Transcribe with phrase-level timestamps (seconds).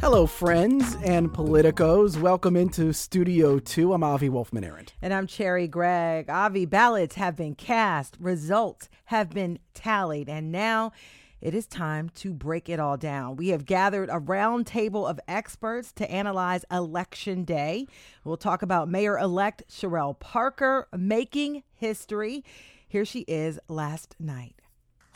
[0.00, 2.18] Hello, friends and politicos.
[2.18, 3.92] Welcome into Studio 2.
[3.92, 4.94] I'm Avi Wolfman Arent.
[5.02, 6.30] And I'm Cherry Gregg.
[6.30, 10.92] Avi, ballots have been cast, results have been tallied, and now
[11.40, 13.36] it is time to break it all down.
[13.36, 17.86] We have gathered a round table of experts to analyze Election Day.
[18.24, 22.44] We'll talk about Mayor elect Cherelle Parker making history.
[22.88, 24.56] Here she is last night.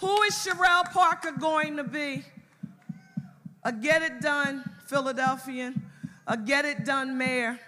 [0.00, 2.24] Who is Cherelle Parker going to be?
[3.64, 5.82] A get it done Philadelphian,
[6.26, 7.58] a get it done mayor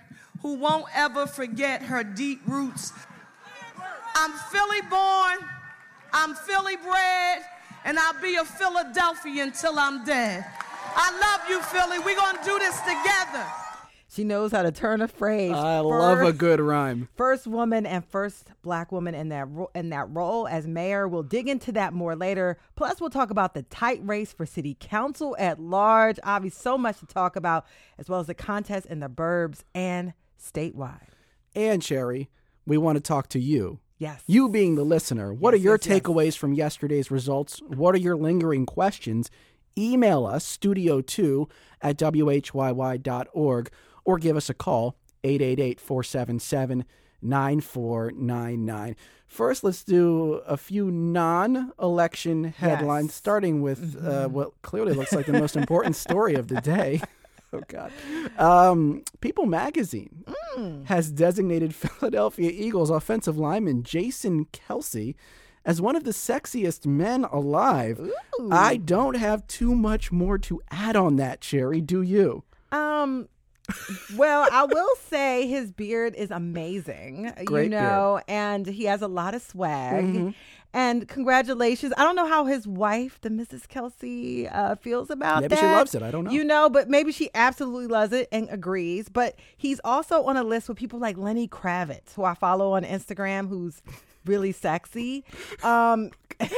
[0.43, 2.93] who won't ever forget her deep roots.
[4.15, 5.39] I'm Philly born,
[6.13, 7.43] I'm Philly bred,
[7.85, 10.45] and I'll be a Philadelphian till I'm dead.
[10.95, 11.99] I love you, Philly.
[11.99, 13.45] We're going to do this together.
[14.17, 15.53] She knows how to turn a phrase.
[15.53, 17.09] I love a good rhyme.
[17.17, 21.07] First woman and first black woman in that ro- in that role as mayor.
[21.07, 22.57] We'll dig into that more later.
[22.77, 26.19] Plus, we'll talk about the tight race for city council at large.
[26.25, 27.67] Obviously, so much to talk about,
[27.99, 31.09] as well as the contest in the burbs and statewide.
[31.55, 32.31] And Cherry,
[32.67, 33.81] we want to talk to you.
[33.99, 34.23] Yes.
[34.27, 36.01] You being the listener, what Yes, are your yes, yes.
[36.01, 37.61] takeaways from yesterday's results?
[37.67, 39.31] What are your lingering questions?
[39.79, 41.49] Email us, studio2
[41.83, 43.71] at whyy.org,
[44.07, 46.85] or give us a call, 888 477
[47.23, 48.97] 9499.
[49.27, 53.15] First, let's do a few non election headlines, Yes.
[53.17, 57.01] starting with uh, what clearly looks like the most important story of the day.
[57.53, 57.93] Oh, God.
[58.39, 60.25] Um, People magazine
[60.87, 65.15] has designated Philadelphia Eagles offensive lineman Jason Kelce
[65.65, 68.11] as one of the sexiest men alive.
[68.51, 71.81] I don't have too much more to add on that, Cherry.
[71.81, 72.43] Do you?
[72.73, 73.29] Um.
[74.17, 77.33] Well, I will say his beard is amazing.
[77.45, 80.05] Great you know, and he has a lot of swag.
[80.05, 80.31] Mm-hmm.
[80.73, 81.95] And congratulations.
[81.97, 83.67] I don't know how his wife, the Mrs.
[83.67, 85.63] Kelce, uh, feels about Maybe that.
[85.63, 86.03] Maybe she loves it.
[86.03, 86.31] I don't know.
[86.31, 89.09] You know, but maybe she absolutely loves it and agrees.
[89.09, 92.85] But he's also on a list with people like Lenny Kravitz, who I follow on
[92.85, 93.81] Instagram, who's
[94.27, 95.25] really sexy.
[95.63, 96.11] Um,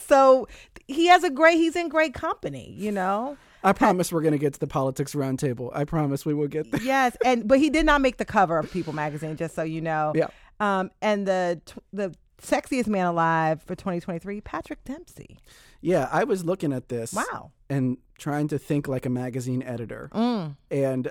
[0.00, 0.46] so
[0.86, 1.56] he has a great.
[1.56, 2.72] He's in great company.
[2.78, 3.36] You know.
[3.64, 5.70] I promise we're going to get to the politics roundtable.
[5.74, 6.82] I promise we will get there.
[6.82, 9.80] yes, and but he did not make the cover of People magazine, just so you
[9.80, 10.12] know.
[10.14, 10.28] Yeah.
[10.60, 11.60] Um, and the
[11.92, 15.38] the sexiest man alive for 2023, Patrick Dempsey.
[15.80, 17.12] Yeah, I was looking at this.
[17.12, 17.52] Wow.
[17.68, 20.10] And trying to think like a magazine editor.
[20.14, 20.56] Mm.
[20.70, 21.10] And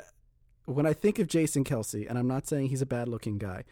[0.65, 3.65] when I think of Jason Kelce, and I'm not saying he's a bad looking guy,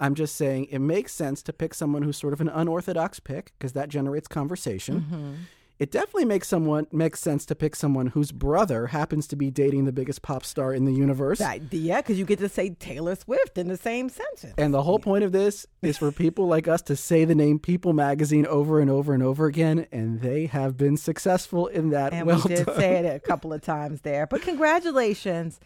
[0.00, 3.52] I'm just saying it makes sense to pick someone who's sort of an unorthodox pick
[3.58, 5.00] because that generates conversation.
[5.00, 5.32] Mm-hmm.
[5.78, 9.84] It definitely makes someone makes sense to pick someone whose brother happens to be dating
[9.84, 11.38] the biggest pop star in the universe.
[11.38, 14.54] That, yeah, because you get to say Taylor Swift in the same sentence.
[14.58, 17.60] And the whole point of this is for people like us to say the name
[17.60, 22.12] People magazine over and over and over again, and they have been successful in that.
[22.12, 22.76] And well we did done.
[22.76, 24.26] say it a couple of times there.
[24.26, 25.60] But congratulations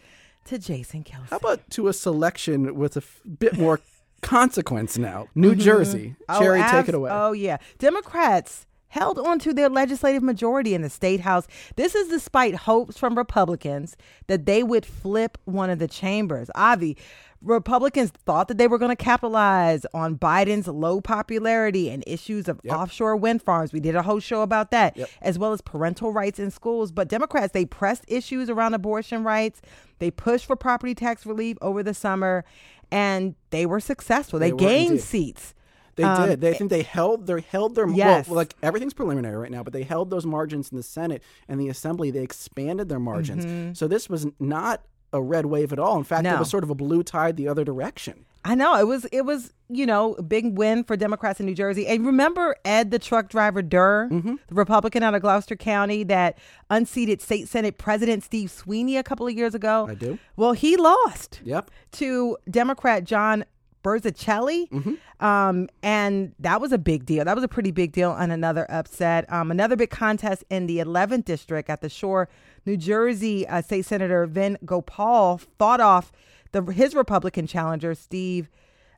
[0.45, 1.29] to Jason Kelce.
[1.31, 3.79] How about to a selection with a f- bit more
[4.21, 5.27] consequence now?
[5.33, 5.61] New mm-hmm.
[5.61, 6.15] Jersey.
[6.29, 7.09] Oh, Cherry, take it away.
[7.11, 7.57] Oh, yeah.
[7.79, 11.47] Democrats held on to their legislative majority in the state house.
[11.77, 16.51] This is despite hopes from Republicans that they would flip one of the chambers.
[16.53, 16.95] Avi,
[17.41, 22.61] Republicans thought that they were going to capitalize on Biden's low popularity and issues of
[22.69, 23.73] offshore wind farms.
[23.73, 26.91] We did a whole show about that, as well as parental rights in schools.
[26.91, 29.59] But Democrats, they pressed issues around abortion rights.
[29.97, 32.45] They pushed for property tax relief over the summer,
[32.91, 34.37] and they were successful.
[34.37, 35.55] They, They gained seats.
[35.95, 36.41] They Um, did.
[36.41, 38.27] They think they held their held their Yes.
[38.27, 41.59] well, like everything's preliminary right now, but they held those margins in the Senate and
[41.59, 42.09] the Assembly.
[42.11, 43.77] They expanded their margins.
[43.77, 45.97] So this was not a red wave at all.
[45.97, 46.39] In fact, it Mm-hmm.
[46.39, 48.25] Was sort of a blue tide the other direction.
[48.45, 51.53] I know it was it was you know a big win for Democrats in New
[51.55, 51.87] Jersey.
[51.87, 54.35] And remember Ed, the truck driver Durr, Mm-hmm.
[54.49, 56.37] the Republican out of Gloucester County that
[56.69, 59.85] unseated State Senate President Steve Sweeney a couple of years ago.
[59.87, 60.17] I do.
[60.35, 61.71] Well, he lost Yep.
[61.93, 63.45] to Democrat John
[63.83, 64.69] Burzichelli.
[64.69, 65.25] Mm-hmm.
[65.25, 67.25] Um, and that was a big deal.
[67.25, 69.31] That was a pretty big deal and another upset.
[69.31, 72.29] Um, another big contest in the 11th district at the Shore,
[72.65, 73.47] New Jersey.
[73.47, 76.11] Uh, State Senator Vin Gopal fought off
[76.51, 78.49] the his Republican challenger, Steve.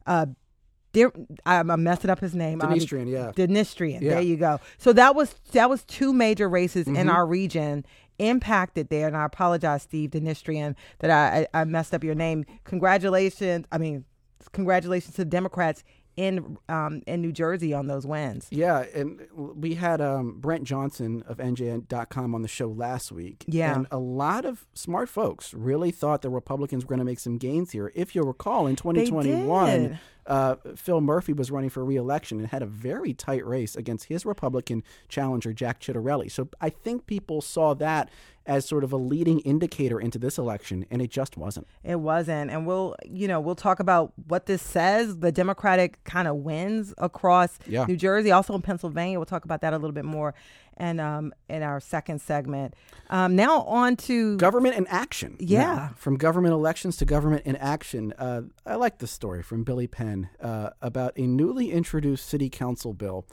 [0.06, 0.28] Uh,
[1.46, 2.62] I'm, messing up his name.
[2.62, 3.32] Um, yeah.
[3.36, 4.02] Dnistrian.
[4.02, 4.12] Yeah.
[4.12, 4.60] There you go.
[4.78, 6.96] So that was that was two major races Mm-hmm.
[6.96, 7.86] in our region
[8.18, 9.08] impacted there.
[9.08, 12.46] And I apologize, Steve Dnistrian, that I, I, I messed up your name.
[12.64, 13.66] Congratulations.
[13.72, 14.06] I mean,
[14.52, 15.84] congratulations to the Democrats
[16.16, 18.48] in um, in New Jersey on those wins.
[18.50, 23.44] Yeah, and we had um, Brent Johnson of NJN.com on the show last week.
[23.48, 23.76] Yeah.
[23.76, 27.38] And a lot of smart folks really thought the Republicans were going to make some
[27.38, 27.92] gains here.
[27.96, 32.68] If you'll recall, in 2021, uh, Phil Murphy was running for reelection and had a
[32.68, 36.32] very tight race against his Republican challenger, Jack Ciattarelli.
[36.32, 38.10] So I think people saw that
[38.48, 41.68] as sort of a leading indicator into this election, and it just wasn't.
[41.84, 42.52] It wasn't.
[42.52, 45.20] And we'll, you know, we'll talk about what this says.
[45.20, 47.86] The Democratic kind of wins across Yeah.
[47.86, 49.18] New Jersey, also in Pennsylvania.
[49.18, 50.36] We'll talk about that a little bit more
[50.78, 52.74] and um, in our second segment.
[53.10, 55.38] Um, now on to Government in action.
[55.40, 55.76] Yeah.
[55.76, 58.14] Now, from government elections to government in action.
[58.18, 62.94] Uh, I like this story from Billy Penn uh, about a newly introduced city council
[62.94, 63.26] bill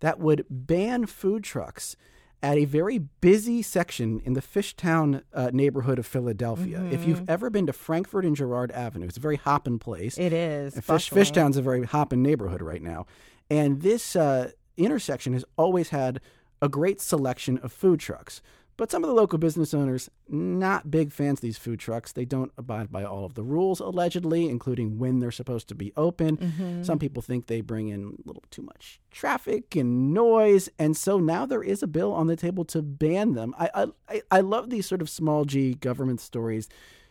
[0.00, 1.96] that would ban food trucks
[2.42, 6.82] at a very busy section in the Fishtown uh, neighborhood of Philadelphia.
[6.90, 10.16] If you've ever been to Frankford and Girard Avenue, it's a very hopping place.
[10.16, 10.74] it is.
[10.74, 11.10] And Fish.
[11.10, 13.06] Fishtown's a very hopping neighborhood right now.
[13.50, 16.20] And this uh, intersection has always had
[16.62, 18.40] a great selection of food trucks.
[18.80, 22.12] But some of the local business owners, not big fans of these food trucks.
[22.12, 25.92] They don't abide by all of the rules, allegedly, including when they're supposed to be
[25.98, 26.38] open.
[26.38, 26.82] Mm-hmm.
[26.84, 30.70] Some people think they bring in a little too much traffic and noise.
[30.78, 33.54] And so now there is a bill on the table to ban them.
[33.58, 36.66] I, I, I love these sort of small g government stories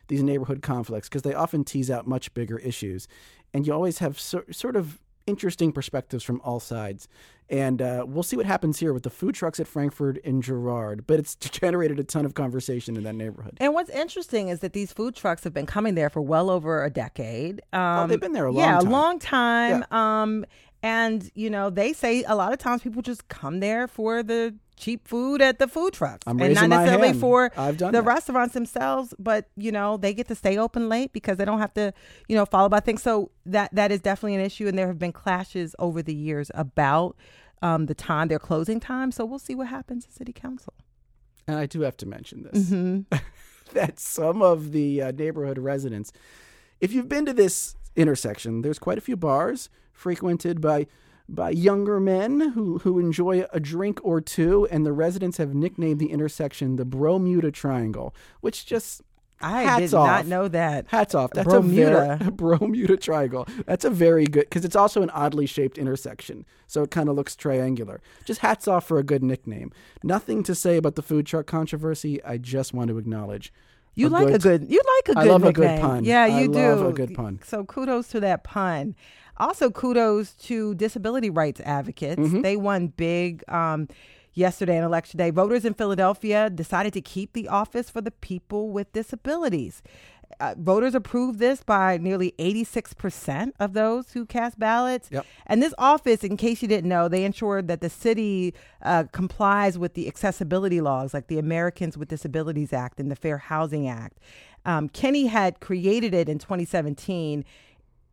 [0.07, 3.07] these neighborhood conflicts because they often tease out much bigger issues.
[3.53, 7.07] And you always have so, sort of interesting perspectives from all sides.
[7.51, 11.07] And uh, we'll see what happens here with the food trucks at Frankford and Girard.
[11.07, 13.57] But it's generated a ton of conversation in that neighborhood.
[13.59, 16.83] And what's interesting is that these food trucks have been coming there for well over
[16.83, 17.61] a decade.
[17.73, 18.87] Um, Oh, they've been there a long yeah, time.
[18.87, 19.85] a long time.
[19.91, 20.45] Um,
[20.83, 24.53] and you know, they say a lot of times people just come there for the
[24.79, 28.03] cheap food at the food trucks, I'm and not necessarily for the that.
[28.03, 29.13] restaurants themselves.
[29.19, 31.93] But you know, they get to stay open late because they don't have to,
[32.27, 33.03] you know, follow by things.
[33.03, 36.49] So that that is definitely an issue, and there have been clashes over the years
[36.55, 37.15] about.
[37.61, 39.11] Um, the time, their closing time.
[39.11, 40.73] So we'll see what happens at city council.
[41.45, 43.17] And I do have to mention this Mm-hmm.
[43.73, 46.13] that some of the uh, neighborhood residents,
[46.79, 50.87] if you've been to this intersection, there's quite a few bars frequented by
[51.33, 55.99] by younger men who, who enjoy a drink or two, and the residents have nicknamed
[55.99, 59.01] the intersection the Bromuda Triangle, which just
[59.41, 60.07] I hats did off.
[60.07, 60.85] not know that.
[60.89, 61.31] Hats off.
[61.31, 62.15] That's Bromuda.
[62.15, 63.47] a very Bromuda Triangle.
[63.65, 67.15] That's a very good because it's also an oddly shaped intersection, so it kind of
[67.15, 68.01] looks triangular.
[68.25, 69.71] Just hats off for a good nickname.
[70.03, 72.23] Nothing to say about the food truck controversy.
[72.23, 73.53] I just want to acknowledge.
[73.95, 74.69] You like a good.
[74.69, 75.31] You like a I good.
[75.31, 76.05] love a good pun.
[76.05, 76.87] Yeah, I you love do.
[76.87, 77.39] a good pun.
[77.43, 78.95] So kudos to that pun.
[79.39, 82.21] Also, kudos to disability rights advocates.
[82.21, 82.41] Mm-hmm.
[82.41, 83.87] They won big um,
[84.33, 85.29] yesterday on election day.
[85.29, 89.81] Voters in Philadelphia decided to keep the office for the people with disabilities.
[90.39, 95.09] Uh, voters approved this by nearly 86% of those who cast ballots.
[95.11, 95.25] Yep.
[95.47, 98.53] And this office, in case you didn't know, they ensured that the city
[98.83, 103.37] uh, complies with the accessibility laws like the Americans with Disabilities Act and the Fair
[103.37, 104.19] Housing Act.
[104.65, 107.43] Um, Kenney had created it in 2017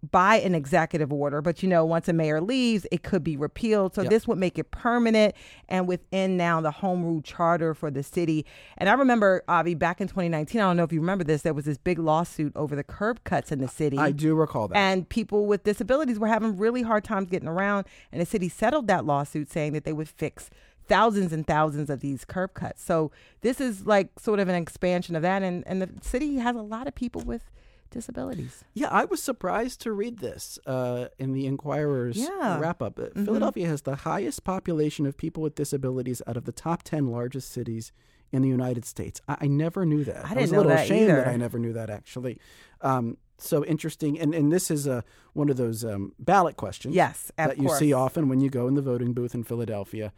[0.02, 3.94] by an executive order, but you know, once a mayor leaves, it could be repealed.
[3.94, 4.10] So Yep.
[4.10, 5.34] this would make it permanent
[5.68, 8.44] and within now the home rule charter for the city.
[8.78, 11.54] And I remember, Avi, back in 2019, I don't know if you remember this, there
[11.54, 13.98] was this big lawsuit over the curb cuts in the city.
[13.98, 14.76] I do recall that.
[14.76, 17.86] And people with disabilities were having really hard times getting around.
[18.12, 20.50] And the city settled that lawsuit saying that they would fix
[20.88, 22.82] thousands and thousands of these curb cuts.
[22.82, 23.10] So
[23.40, 25.42] this is like sort of an expansion of that.
[25.42, 27.50] And, and the city has a lot of people with
[27.90, 28.64] disabilities.
[28.74, 32.58] Yeah, I was surprised to read this uh, in the Inquirer's Yeah.
[32.58, 32.98] wrap up.
[33.14, 37.50] Philadelphia has the highest population of people with disabilities out of the top 10 largest
[37.52, 37.92] cities
[38.32, 39.20] in the United States.
[39.28, 40.24] I, I never knew that.
[40.24, 41.28] I was didn't a know little that ashamed that.
[41.28, 42.38] I never knew that, actually.
[42.80, 44.18] Um, so interesting.
[44.18, 45.02] And, and this is uh,
[45.34, 47.78] one of those um, ballot questions Yes, that you course.
[47.78, 50.12] see often when you go in the voting booth in Philadelphia.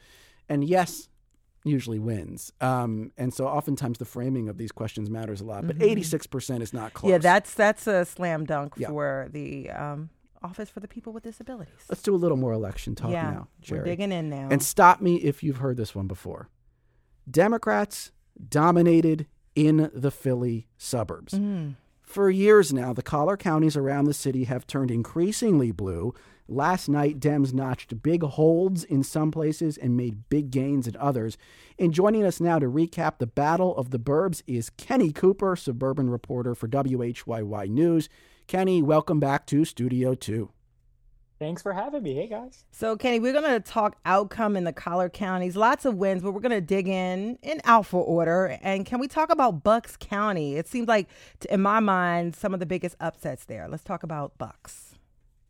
[0.49, 1.09] And yes,
[1.65, 2.53] usually wins.
[2.61, 5.67] Um, and so oftentimes the framing of these questions matters a lot.
[5.67, 7.09] But 86% is not close.
[7.09, 7.13] Mm-hmm.
[7.13, 8.89] Yeah, that's that's a slam dunk Yeah.
[8.89, 10.11] for the um,
[10.43, 11.75] Office for the People with Disabilities.
[11.89, 14.49] Let's do a little more election talk yeah, now, we're digging in now.
[14.51, 16.49] And stop me if you've heard this one before.
[17.31, 18.13] Democrats
[18.49, 21.35] dominated in the Philly suburbs.
[21.35, 21.75] Mm.
[22.09, 26.15] For years now, the collar counties around the city have turned increasingly blue.
[26.49, 31.37] Last night, Dems notched big holds in some places and made big gains in others.
[31.79, 36.09] And joining us now to recap the Battle of the Burbs is Kenny Cooper, suburban
[36.09, 38.09] reporter for WHYY News.
[38.47, 40.49] Kenny, welcome back to Studio 2.
[41.39, 42.15] Thanks for having me.
[42.15, 42.65] Hey, guys.
[42.73, 45.57] So, Kenny, we're going to talk outcome in the collar counties.
[45.57, 48.59] Lots of wins, but we're going to dig in in alpha order.
[48.61, 50.57] And can we talk about Bucks County?
[50.57, 51.09] It seems like,
[51.49, 53.69] in my mind, some of the biggest upsets there.
[53.69, 54.97] Let's talk about Bucks.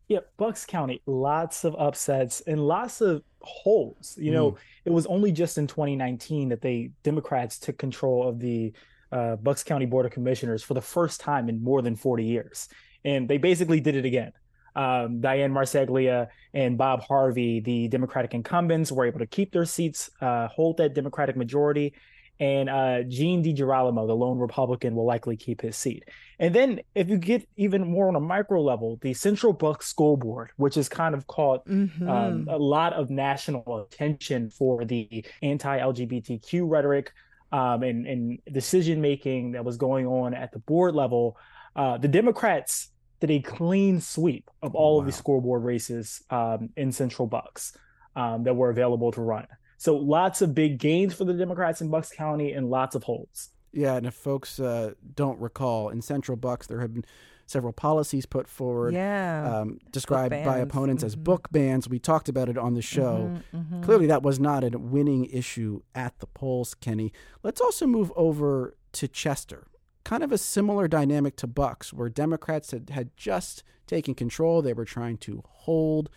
[0.09, 4.15] Yeah, Bucks County, lots of upsets and lots of holes.
[4.19, 8.73] You know, it was only just in 2019 that they Democrats took control of the
[9.11, 12.69] uh, Bucks County Board of Commissioners for the first time in more than 40 years,
[13.05, 14.31] and they basically did it again.
[14.79, 20.09] Um, Diane Marseglia and Bob Harvey, the Democratic incumbents, were able to keep their seats,
[20.21, 21.93] uh, hold that Democratic majority,
[22.39, 26.05] and uh, Gene DiGirolamo, the lone Republican, will likely keep his seat.
[26.39, 30.15] And then, if you get even more on a micro level, the Central Bucks School
[30.15, 32.07] Board, which has kind of caught mm-hmm.
[32.07, 37.11] um, a lot of national attention for the anti-LGBTQ rhetoric
[37.51, 41.35] um, and, and decision making that was going on at the board level,
[41.75, 44.99] uh, the Democrats did a clean sweep of all wow.
[45.01, 47.77] of the scoreboard races um, in Central Bucks
[48.15, 49.47] um, that were available to run.
[49.77, 53.49] So lots of big gains for the Democrats in Bucks County and lots of holds.
[53.71, 57.05] Yeah, and if folks uh, don't recall, in Central Bucks there have been
[57.45, 59.59] several policies put forward, yeah.
[59.59, 61.07] um, described by opponents mm-hmm.
[61.07, 61.89] as book bans.
[61.89, 63.41] We talked about it on the show.
[63.53, 63.83] Mm-hmm, mm-hmm.
[63.83, 67.11] Clearly, that was not a winning issue at the polls, Kenny.
[67.41, 69.67] Let's also move over to Chester.
[70.09, 74.63] Kind of a similar dynamic to Bucks, where Democrats had, had just taken control.
[74.63, 76.09] They were trying to hold.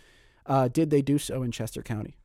[0.47, 2.17] Uh, did they do so in Chester County?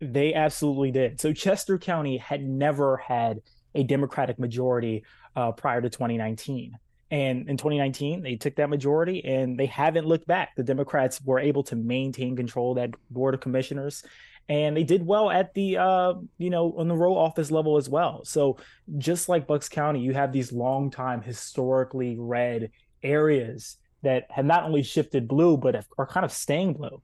[0.00, 1.20] They absolutely did.
[1.20, 3.40] So Chester County had never had
[3.74, 5.02] a Democratic majority
[5.34, 6.78] uh, prior to 2019.
[7.10, 10.54] And in 2019, they took that majority and they haven't looked back.
[10.54, 14.04] The Democrats were able to maintain control of that board of commissioners.
[14.48, 17.88] And they did well at the, uh, you know, on the row office level as
[17.88, 18.24] well.
[18.24, 18.58] So
[18.98, 22.70] just like Bucks County, you have these long time historically red
[23.02, 27.00] areas that have not only shifted blue, but are kind of staying blue.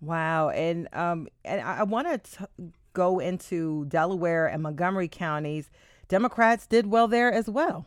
[0.00, 2.48] Wow, and um, and I, I want to
[2.92, 5.70] go into Delaware and Montgomery counties.
[6.08, 7.86] Democrats did well there as well.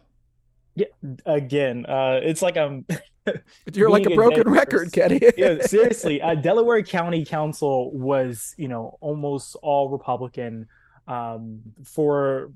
[0.79, 0.85] Yeah,
[1.25, 2.85] again, uh, it's like I'm.
[3.73, 5.19] You're like a broken record, Kenny.
[5.37, 6.21] yeah, seriously.
[6.21, 10.67] Uh, Delaware County Council was, you know, almost all Republican
[11.05, 12.51] um, for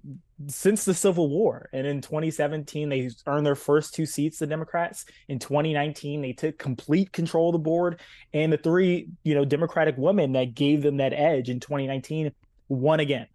[0.48, 1.70] since the Civil War.
[1.74, 5.06] And in 2017, they earned their first two seats, the Democrats.
[5.28, 8.00] In 2019, they took complete control of the board.
[8.34, 12.32] And the three, you know, Democratic women that gave them that edge in 2019
[12.70, 13.28] won again.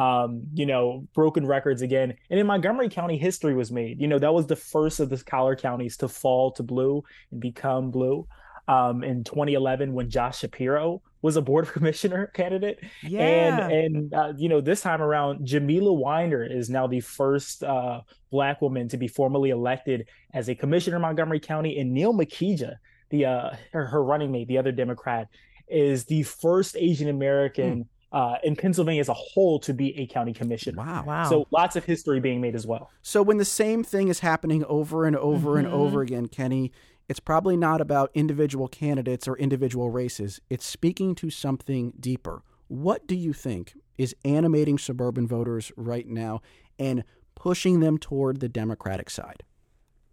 [0.00, 2.14] Um, you know, broken records again.
[2.30, 4.00] And in Montgomery County, history was made.
[4.00, 7.40] You know, that was the first of the collar counties to fall to blue and
[7.40, 8.26] become blue
[8.70, 12.78] um, in 2011 when Josh Shapiro was a board of commissioner candidate.
[13.02, 13.20] Yeah.
[13.20, 18.02] And and uh, you know this time around, Jamila Winder is now the first uh,
[18.30, 22.76] black woman to be formally elected as a commissioner in Montgomery County, and Neil Makhija,
[23.10, 25.28] the uh, her, her running mate, the other Democrat,
[25.68, 27.84] is the first Asian American.
[27.84, 27.86] Mm.
[28.12, 30.78] Uh, in Pennsylvania as a whole to be a county commissioner.
[30.78, 31.04] Wow.
[31.06, 31.28] wow.
[31.28, 32.90] So lots of history being made as well.
[33.02, 35.66] So when the same thing is happening over and over mm-hmm.
[35.66, 36.72] and over again, Kenny,
[37.08, 40.40] it's probably not about individual candidates or individual races.
[40.48, 42.42] It's speaking to something deeper.
[42.68, 46.40] What do you think is animating suburban voters right now
[46.78, 47.02] and
[47.34, 49.42] pushing them toward the Democratic side?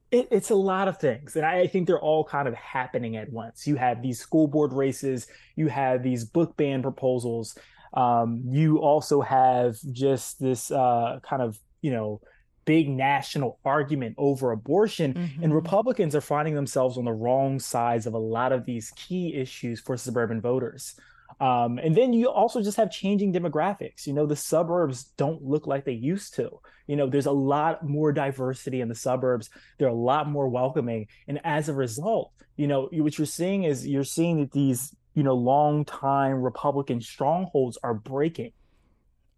[0.10, 1.36] It, it's a lot of things.
[1.36, 3.68] And I, I think they're all kind of happening at once.
[3.68, 7.58] You have these school board races, you have these book ban proposals.
[7.94, 12.22] Um, you also have just this uh, kind of, you know,
[12.66, 15.42] big national argument over abortion mm-hmm.
[15.42, 19.34] and republicans are finding themselves on the wrong sides of a lot of these key
[19.34, 20.96] issues for suburban voters.
[21.40, 24.06] Um, and then you also just have changing demographics.
[24.06, 26.60] You know the suburbs don't look like they used to.
[26.88, 29.50] You know there's a lot more diversity in the suburbs.
[29.78, 31.08] They're a lot more welcoming.
[31.28, 35.24] And as a result you know what you're seeing is you're seeing that these you
[35.24, 38.54] know long time republican strongholds are breaking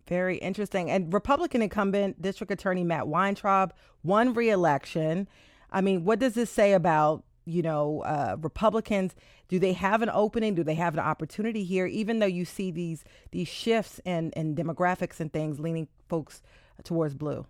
[0.10, 0.90] very interesting.
[0.90, 3.72] And Republican incumbent District Attorney Matt Weintraub
[4.04, 5.28] won re-election.
[5.72, 9.14] I mean, what does this say about you know uh, Republicans?
[9.48, 10.56] Do they have an opening?
[10.56, 11.86] Do they have an opportunity here?
[11.86, 16.42] Even though you see these these shifts in in demographics and things leaning folks
[16.84, 17.46] towards blue.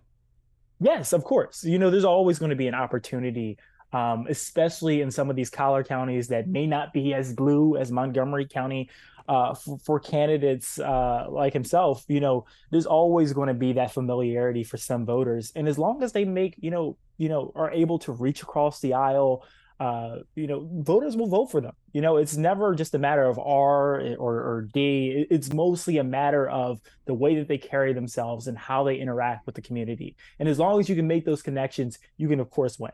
[0.80, 1.64] Yes, of course.
[1.64, 3.56] You know, there's always going to be an opportunity
[3.92, 7.90] um, especially in some of these collar counties that may not be as blue as
[7.90, 8.90] Montgomery County
[9.28, 13.92] uh, for, for, candidates uh, like himself, you know, there's always going to be that
[13.92, 17.70] familiarity for some voters, and as long as they make, you know, you know, are
[17.70, 19.44] able to reach across the aisle,
[19.80, 21.72] uh, you know, voters will vote for them.
[21.92, 25.26] You know, it's never just a matter of R or, or D.
[25.30, 29.46] It's mostly a matter of the way that they carry themselves and how they interact
[29.46, 30.16] with the community.
[30.38, 32.92] And as long as you can make those connections, you can, of course, win.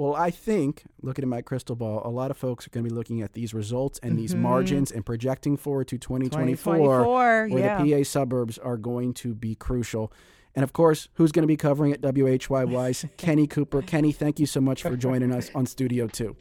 [0.00, 2.88] Well, I think, looking at my crystal ball, a lot of folks are going to
[2.88, 4.20] be looking at these results and mm-hmm.
[4.22, 7.84] these margins and projecting forward to 2024, 2024 where yeah.
[7.84, 10.10] the PA suburbs are going to be crucial.
[10.54, 12.00] And of course, who's going to be covering it?
[12.00, 13.82] WHYY's Kenny Cooper.
[13.82, 16.34] Kenny, thank you so much for joining us on Studio 2.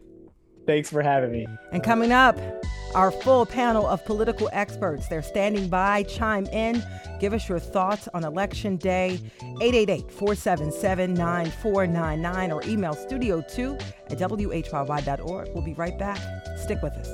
[0.65, 1.47] Thanks for having me.
[1.71, 2.37] And coming up,
[2.95, 5.07] our full panel of political experts.
[5.07, 6.03] They're standing by.
[6.03, 6.83] Chime in.
[7.19, 9.19] Give us your thoughts on Election Day.
[9.61, 15.49] 888 477 9499 or email studio2 at whyy.org.
[15.53, 16.19] We'll be right back.
[16.57, 17.09] Stick with us.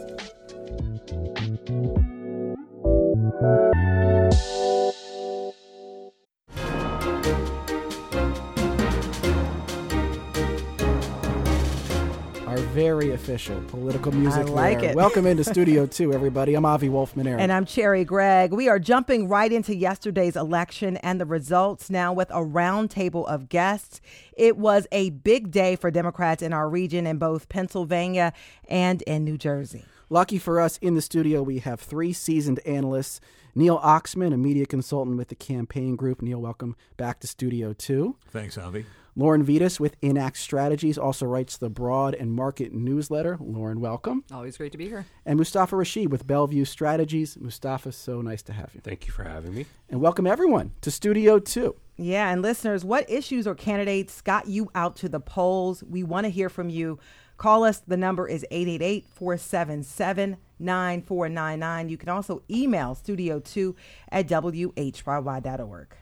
[12.75, 14.47] Very official political music.
[14.47, 14.89] I like there.
[14.89, 14.95] it.
[14.97, 16.55] Welcome into Studio 2, everybody.
[16.55, 17.39] I'm Avi Wolfman Arent.
[17.39, 18.51] And I'm Cherry Gregg.
[18.51, 23.47] We are jumping right into yesterday's election and the results now with a roundtable of
[23.47, 24.01] guests.
[24.35, 28.33] It was a big day for Democrats in our region in both Pennsylvania
[28.67, 29.85] and in New Jersey.
[30.09, 33.21] Lucky for us, in the studio, we have three seasoned analysts.
[33.55, 36.21] Neil Oxman, a media consultant with the campaign group.
[36.21, 38.17] Neil, welcome back to Studio 2.
[38.27, 38.85] Thanks, Avi.
[39.17, 43.37] Lauren Vidas with Inact Strategies also writes the Broad and Market newsletter.
[43.39, 44.25] Lauren, welcome.
[44.29, 45.05] Always great to be here.
[45.25, 47.37] And Mustafa Rashed with Bellevue Strategies.
[47.39, 48.81] Mustafa, so nice to have you.
[48.81, 49.67] Thank you for having me.
[49.89, 51.73] And welcome everyone to Studio 2.
[51.95, 55.81] Yeah, and listeners, what issues or candidates got you out to the polls?
[55.81, 56.99] We want to hear from you.
[57.37, 57.81] Call us.
[57.87, 61.87] The number is 888 477 9499.
[61.87, 63.75] You can also email studio2
[64.11, 65.95] at whyy.org.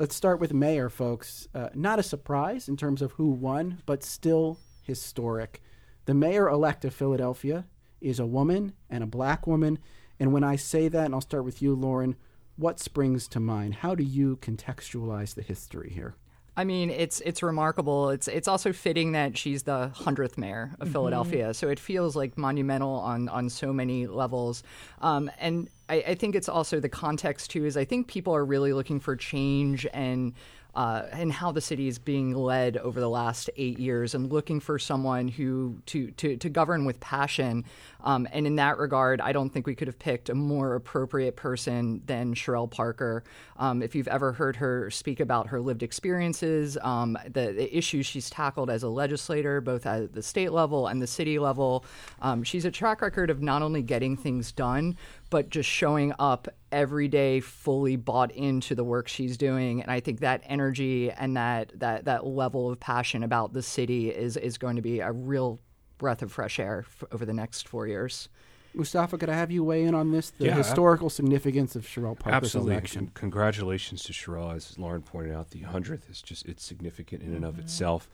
[0.00, 1.46] Let's start with mayor, folks.
[1.54, 5.60] Uh, not a surprise in terms of who won, but still historic.
[6.06, 7.66] The mayor elect of Philadelphia
[8.00, 9.78] is a woman and a black woman.
[10.18, 12.16] And when I say that, and I'll start with you, Lauren,
[12.56, 13.74] what springs to mind?
[13.74, 16.14] How do you contextualize the history here?
[16.60, 18.10] I mean, it's it's remarkable.
[18.10, 22.36] It's it's also fitting that she's the hundredth mayor of Philadelphia, so it feels like
[22.36, 24.62] monumental on on so many levels.
[25.00, 27.64] Um, and I, I think it's also the context too.
[27.64, 30.34] Is I think people are really looking for change and.
[30.74, 34.60] Uh, and how the city is being led over the last eight years, and looking
[34.60, 37.64] for someone who to to, to govern with passion.
[38.02, 41.36] Um, and in that regard, I don't think we could have picked a more appropriate
[41.36, 43.24] person than Cherelle Parker.
[43.58, 48.06] Um, if you've ever heard her speak about her lived experiences, um, the, the, issues
[48.06, 51.84] she's tackled as a legislator, both at the state level and the city level,
[52.22, 54.96] um, she's a track record of not only getting things done,
[55.30, 59.98] but just showing up every day fully bought into the work she's doing and i
[60.00, 64.58] think that energy and that that that level of passion about the city is is
[64.58, 65.58] going to be a real
[65.98, 68.28] breath of fresh air f- over the next four years
[68.72, 70.30] Mustafa, could I have you weigh in on this?
[70.30, 72.74] The Yeah, historical significance of Cherelle Parker's Absolutely.
[72.74, 73.06] election.
[73.06, 74.54] Con- Congratulations to Cherelle.
[74.54, 78.08] As Lauren pointed out, the 100th is just, it's significant in and of itself.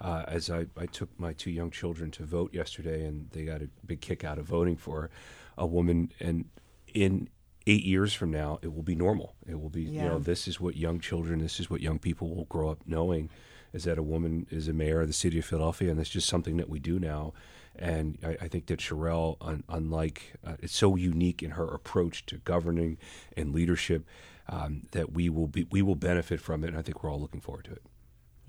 [0.00, 3.60] Uh, as I, I took my two young children to vote yesterday, and they got
[3.60, 5.10] a big kick out of voting for
[5.56, 6.12] a woman.
[6.20, 6.46] And
[6.92, 7.28] in
[7.66, 9.34] eight years from now, it will be normal.
[9.46, 12.34] It will be, you know, this is what young children, this is what young people
[12.34, 13.30] will grow up knowing
[13.72, 16.28] is that a woman is a mayor of the city of Philadelphia, and that's just
[16.28, 17.32] something that we do now.
[17.76, 22.26] And I, I think that Cherelle, un, unlike, uh, it's so unique in her approach
[22.26, 22.98] to governing
[23.36, 24.06] and leadership
[24.48, 26.68] um, that we will be, we will benefit from it.
[26.68, 27.82] And I think we're all looking forward to it.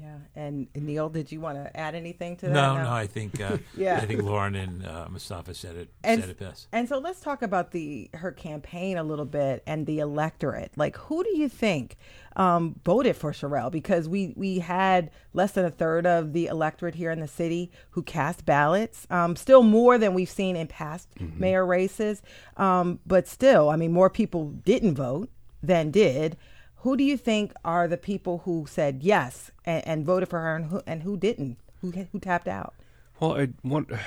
[0.02, 0.18] Yeah.
[0.36, 2.54] And Neil, did you want to add anything to that?
[2.54, 3.98] No, no, I think uh, Yeah.
[3.98, 6.68] I think Lauren and uh, Mustafa said it and, said it best.
[6.72, 10.72] And so let's talk about the her campaign a little bit and the electorate.
[10.76, 11.98] Like, who do you think
[12.36, 13.72] um, voted for Cherelle?
[13.72, 17.72] Because we we had less than a third of the electorate here in the city
[17.92, 19.06] who cast ballots.
[19.10, 22.22] Um, still more than we've seen in past mayor races,
[22.58, 25.30] um, but still, I mean, more people didn't vote
[25.62, 26.38] than did.
[26.82, 30.56] Who do you think are the people who said yes and, and voted for her,
[30.56, 31.58] and who and who didn't?
[31.82, 32.74] Who who tapped out?
[33.20, 33.98] Well, I want uh,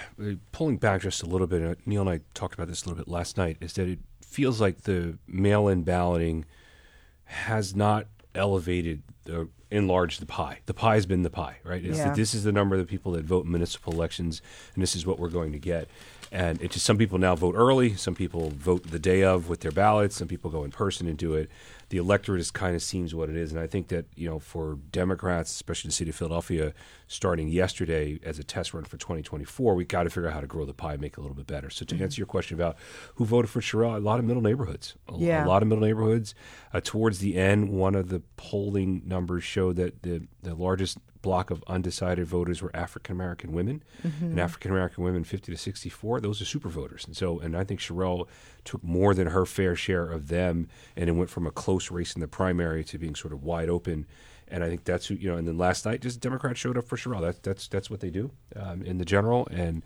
[0.50, 1.62] pulling back just a little bit.
[1.62, 3.58] Uh, Neil and I talked about this a little bit last night.
[3.60, 6.44] Is that it feels like the mail-in balloting
[7.26, 10.58] has not elevated the enlarged the pie.
[10.66, 11.82] The pie has been the pie, right?
[11.82, 11.92] Yeah.
[11.94, 14.40] that this is the number of the people that vote in municipal elections,
[14.74, 15.88] and this is what we're going to get.
[16.34, 19.60] And it just some people now vote early, some people vote the day of with
[19.60, 21.48] their ballots, some people go in person and do it.
[21.90, 24.40] The electorate is kind of seems what it is, and I think that you know
[24.40, 26.74] for Democrats, especially the city of Philadelphia,
[27.06, 30.48] starting yesterday as a test run for 2024, we got to figure out how to
[30.48, 31.70] grow the pie, and make it a little bit better.
[31.70, 32.76] So to answer your question about
[33.14, 35.46] who voted for Cherelle, a lot of middle neighborhoods, a, Yeah.
[35.46, 36.34] a lot of middle neighborhoods.
[36.72, 41.50] Uh, towards the end, one of the polling numbers showed that the the largest block
[41.50, 43.82] of undecided voters were African American women,
[44.20, 46.20] and African American women 50 to 64.
[46.20, 48.28] Those are super voters, and so and I think Cherelle
[48.64, 52.14] took more than her fair share of them, and it went from a close race
[52.14, 54.06] in the primary to being sort of wide open.
[54.48, 55.38] And I think that's who you know.
[55.38, 57.22] And then last night, just Democrats showed up for Cherelle.
[57.22, 59.48] That's that's that's what they do um, in the general.
[59.50, 59.82] And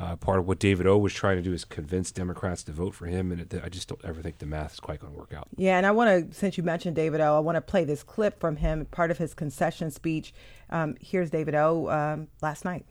[0.00, 2.94] uh, part of what David O was trying to do is convince Democrats to vote
[2.94, 3.32] for him.
[3.32, 5.48] And it, I just don't ever think the math is quite going to work out.
[5.56, 8.02] Yeah, and I want to, since you mentioned David O, I want to play this
[8.02, 10.32] clip from him, part of his concession speech.
[10.70, 12.86] Um, here's David O um, last night.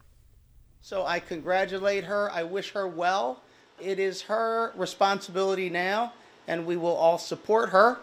[0.81, 2.29] So I congratulate her.
[2.31, 3.41] I wish her well.
[3.79, 6.13] It is her responsibility now,
[6.47, 7.99] and we will all support her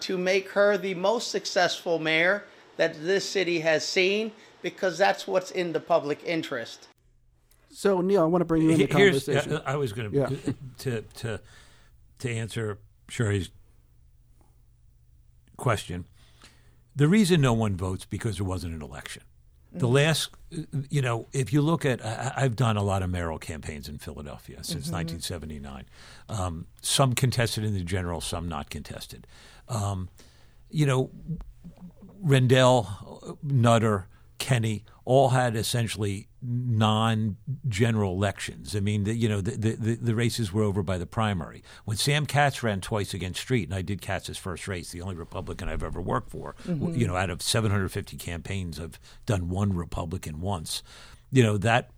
[0.00, 2.44] to make her the most successful mayor
[2.76, 6.88] that this city has seen because that's what's in the public interest.
[7.74, 9.54] So, Neil, I want to bring you in the Here's conversation.
[9.56, 10.26] uh, I was going Yeah.
[10.26, 11.40] to to to
[12.20, 13.50] to answer Cherry's
[15.56, 16.04] question.
[16.96, 19.22] the reason no one votes because there wasn't an election.
[19.76, 20.30] The last,
[20.88, 23.98] you know, if you look at, I, I've done a lot of mayoral campaigns in
[23.98, 25.86] Philadelphia since 1979.
[26.28, 29.26] Um, some contested in the general, some not contested.
[29.68, 30.10] Um,
[30.70, 31.10] you know,
[32.22, 34.06] Rendell, Nutter,
[34.38, 38.76] Kenney all had essentially non-general elections.
[38.76, 41.62] I mean, the, you know, the, the the races were over by the primary.
[41.84, 45.14] When Sam Katz ran twice against Street, and I did Katz's first race, the only
[45.14, 46.54] Republican I've ever worked for.
[46.66, 46.94] Mm-hmm.
[46.94, 50.82] You know, out of 750 campaigns, I've done one Republican once.
[51.30, 51.90] You know that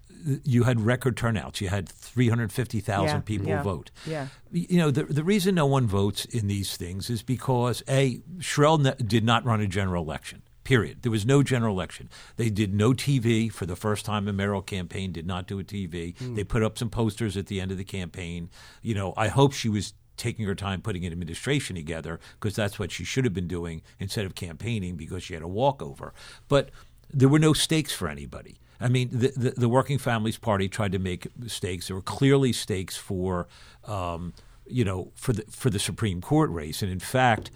[0.44, 1.60] you had record turnouts.
[1.60, 3.90] You had 350,000 Yeah, people yeah, vote.
[4.06, 4.28] yeah.
[4.50, 8.80] You know, the, the reason no one votes in these things is because, A, Cherelle
[8.80, 11.02] ne- did not run a general election, period.
[11.02, 12.10] There was no general election.
[12.36, 14.26] They did no TV for the first time.
[14.26, 16.16] A mayoral campaign did not do a TV.
[16.34, 18.50] They put up some posters at the end of the campaign.
[18.82, 22.80] You know, I hope she was taking her time putting an administration together because that's
[22.80, 26.12] what she should have been doing instead of campaigning because she had a walkover.
[26.48, 26.70] But
[27.14, 28.56] there were no stakes for anybody.
[28.80, 31.86] I mean, the, the, the Working Families Party tried to make stakes.
[31.86, 33.46] There were clearly stakes for,
[33.84, 34.34] um,
[34.66, 36.82] you know, for the for the Supreme Court race.
[36.82, 37.52] And in fact,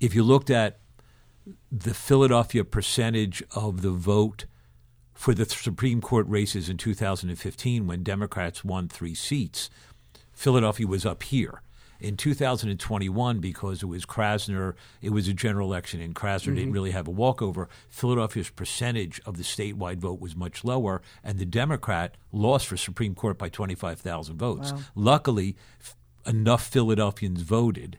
[0.00, 0.80] if you looked at
[1.70, 4.46] the Philadelphia percentage of the vote
[5.20, 9.68] for the Supreme Court races in 2015, when Democrats won three seats,
[10.32, 11.60] Philadelphia was up here.
[12.00, 14.72] In 2021, because it was Krasner,
[15.02, 16.72] it was a general election, and Krasner didn't mm-hmm.
[16.72, 17.68] really have a walkover.
[17.90, 23.14] Philadelphia's percentage of the statewide vote was much lower, and the Democrat lost for Supreme
[23.14, 24.72] Court by 25,000 votes.
[24.94, 27.98] Luckily, f- enough Philadelphians voted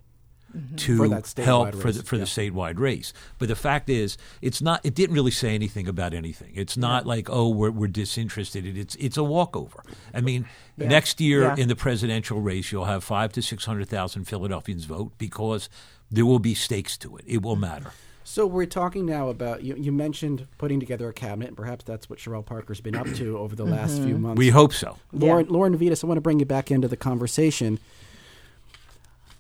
[0.56, 0.76] Mm-hmm.
[0.76, 2.22] to For that help for the, for yeah.
[2.22, 3.14] the statewide race.
[3.40, 4.82] But the fact is, it's not.
[4.84, 6.52] It didn't really say anything about anything.
[6.56, 8.66] It's not like oh we're we're disinterested.
[8.66, 9.82] It's it's a walkover.
[10.14, 11.56] I mean, next year Yeah.
[11.58, 15.70] in the presidential race, you'll have five to six hundred thousand Philadelphians vote because
[16.12, 17.24] there will be stakes to it.
[17.26, 17.92] It will matter.
[18.24, 19.76] So we're talking now about you.
[19.76, 23.38] You mentioned putting together a cabinet, and perhaps that's what Cherelle Parker's been up to
[23.38, 24.22] over the last few mm-hmm.
[24.22, 24.40] months.
[24.40, 24.98] We hope so.
[25.12, 27.80] Lauren, Lauren Vidas, I want to bring you back into the conversation.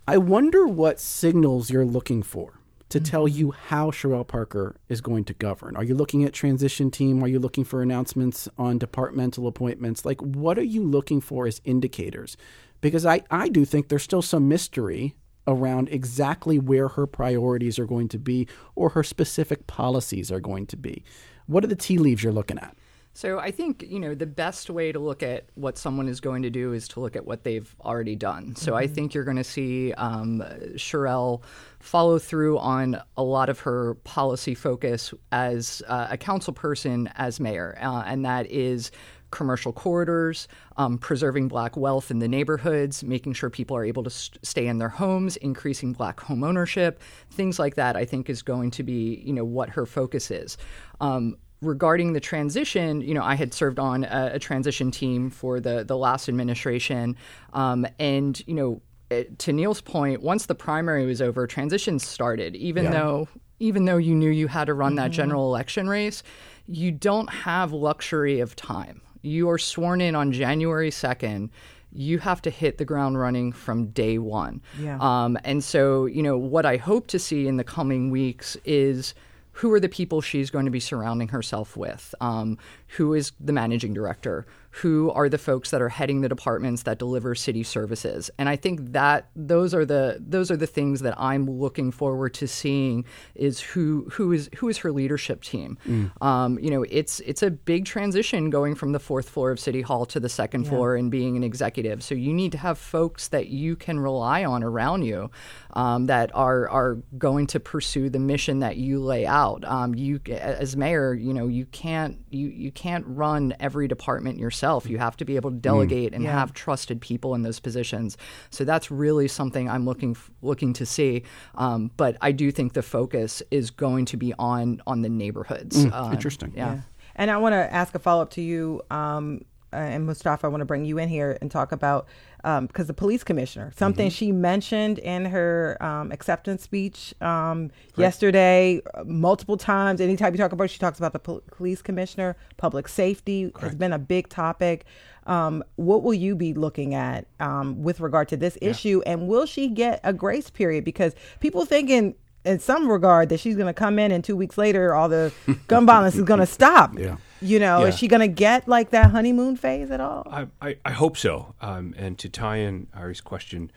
[0.08, 2.60] I wonder what signals you're looking for
[2.90, 3.10] to mm-hmm.
[3.10, 5.76] tell you how Cherelle Parker is going to govern.
[5.76, 7.24] Are you looking at transition team?
[7.24, 10.04] Are you looking for announcements on departmental appointments?
[10.04, 12.36] Like, what are you looking for as indicators?
[12.82, 15.16] Because I, I do think there's still some mystery
[15.48, 20.66] around exactly where her priorities are going to be or her specific policies are going
[20.68, 21.04] to be.
[21.46, 22.76] What are the tea leaves you're looking at?
[23.13, 26.43] So I think you know the best way to look at what someone is going
[26.43, 28.56] to do is to look at what they've already done.
[28.56, 30.43] So I think you're going to see um,
[30.76, 31.41] Cherelle
[31.80, 37.39] follow through on a lot of her policy focus as uh, a council person, as
[37.39, 38.91] mayor, uh, and that is
[39.32, 40.47] commercial corridors,
[40.78, 44.67] um, preserving black wealth in the neighborhoods, making sure people are able to st- stay
[44.67, 47.95] in their homes, increasing black home ownership, things like that.
[47.95, 50.58] I think is going to be you know what her focus is.
[51.00, 55.60] Um, regarding the transition, you know, I had served on a, a transition team for
[55.60, 57.15] the the last administration,
[57.54, 62.56] um, and you know, it, to Neil's point, once the primary was over, transition started.
[62.56, 63.28] Even though
[63.60, 66.24] even though you knew you had to run that general election race,
[66.67, 69.02] you don't have luxury of time.
[69.21, 71.52] You are sworn in on January second.
[71.93, 74.63] You have to hit the ground running from day one.
[74.80, 74.97] Yeah.
[75.00, 79.13] Um, and so, you know, what I hope to see in the coming weeks is
[79.54, 82.16] who are the people she's going to be surrounding herself with?
[82.22, 82.58] Um,
[82.98, 84.46] who is the managing director?
[84.76, 88.30] Who are the folks that are heading the departments that deliver city services?
[88.38, 92.34] And I think that those are the those are the things that I'm looking forward
[92.36, 93.04] to seeing
[93.36, 95.78] is who who is who is her leadership team.
[96.22, 99.82] Um, you know, it's it's a big transition going from the fourth floor of City
[99.82, 102.02] Hall to the second floor and being an executive.
[102.02, 105.30] So you need to have folks that you can rely on around you
[105.73, 109.63] um, that are are going to pursue the mission that you lay out.
[109.65, 114.88] Um, you as mayor, you know, you can't you you can't run every department yourself.
[114.88, 118.17] You have to be able to delegate and have trusted people in those positions.
[118.49, 121.23] So that's really something I'm looking looking to see.
[121.55, 125.86] Um, but I do think the focus is going to be on on the neighborhoods.
[125.91, 126.53] Uh, Interesting.
[126.55, 126.81] yeah.
[127.15, 129.41] And I want to ask a follow up to you, um,
[129.73, 130.47] uh, and Mustafa.
[130.47, 132.07] I want to bring you in here and talk about
[132.43, 139.03] because the police commissioner, something she mentioned in her um, acceptance speech um, yesterday, uh,
[139.03, 140.01] multiple times.
[140.01, 143.75] Anytime you talk about, it, she talks about the pol- police commissioner, public safety has
[143.75, 144.86] been a big topic.
[145.27, 149.45] Um, what will you be looking at um, with regard to this issue, and will
[149.45, 150.84] she get a grace period?
[150.84, 154.57] Because people thinking in some regard that she's going to come in and two weeks
[154.57, 155.31] later all the
[155.67, 156.97] gun violence is going to stop.
[156.97, 157.17] Yeah.
[157.41, 160.27] You know, is she going to get like that honeymoon phase at all?
[160.30, 161.56] I, I, I hope so.
[161.62, 163.71] Um, and to tie in Ari's question,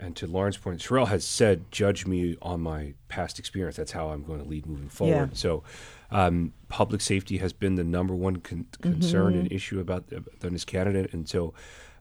[0.00, 3.76] And to Lauren's point, Cherelle has said, "Judge me on my past experience.
[3.76, 5.34] That's how I'm going to lead moving forward." Yeah.
[5.34, 5.64] So,
[6.12, 10.04] um, public safety has been the number one con- concern and issue about
[10.40, 11.54] this candidate, and so.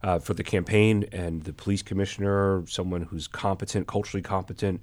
[0.03, 4.79] Uh, for the campaign and the police commissioner, someone who's competent, culturally competent,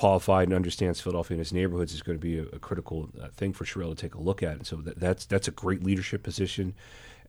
[0.00, 3.28] qualified, and understands Philadelphia and its neighborhoods is going to be a, a critical uh,
[3.28, 4.56] thing for Cherelle to take a look at.
[4.56, 6.74] And so that, that's that's a great leadership position.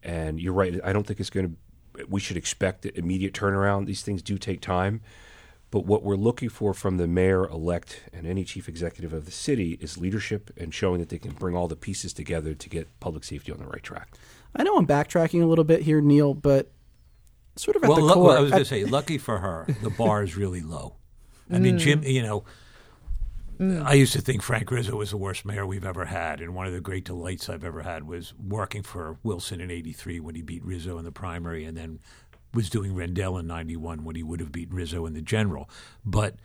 [0.01, 0.79] And you're right.
[0.81, 2.05] I don't think it's going to.
[2.07, 3.87] We should expect immediate turnaround.
[3.87, 5.01] These things do take time.
[5.69, 9.31] But what we're looking for from the mayor elect and any chief executive of the
[9.31, 12.87] city is leadership and showing that they can bring all the pieces together to get
[13.01, 14.15] public safety on the right track.
[14.55, 16.71] I know I'm backtracking a little bit here, Neil, but
[17.57, 18.37] sort of at well, the lu- core.
[18.37, 20.95] I was going to say, lucky for her, the bar is really low.
[21.51, 22.11] I mean, Jim, mm.
[22.11, 22.43] you know,
[23.59, 23.83] mm.
[23.83, 26.67] I used to think Frank Rizzo was the worst mayor we've ever had, and one
[26.67, 30.41] of the great delights I've ever had was working for Wilson in '83 when he
[30.41, 31.99] beat Rizzo in the primary, and then
[32.53, 35.69] was doing Rendell in '91 when he would have beaten Rizzo in the general.
[36.05, 36.35] But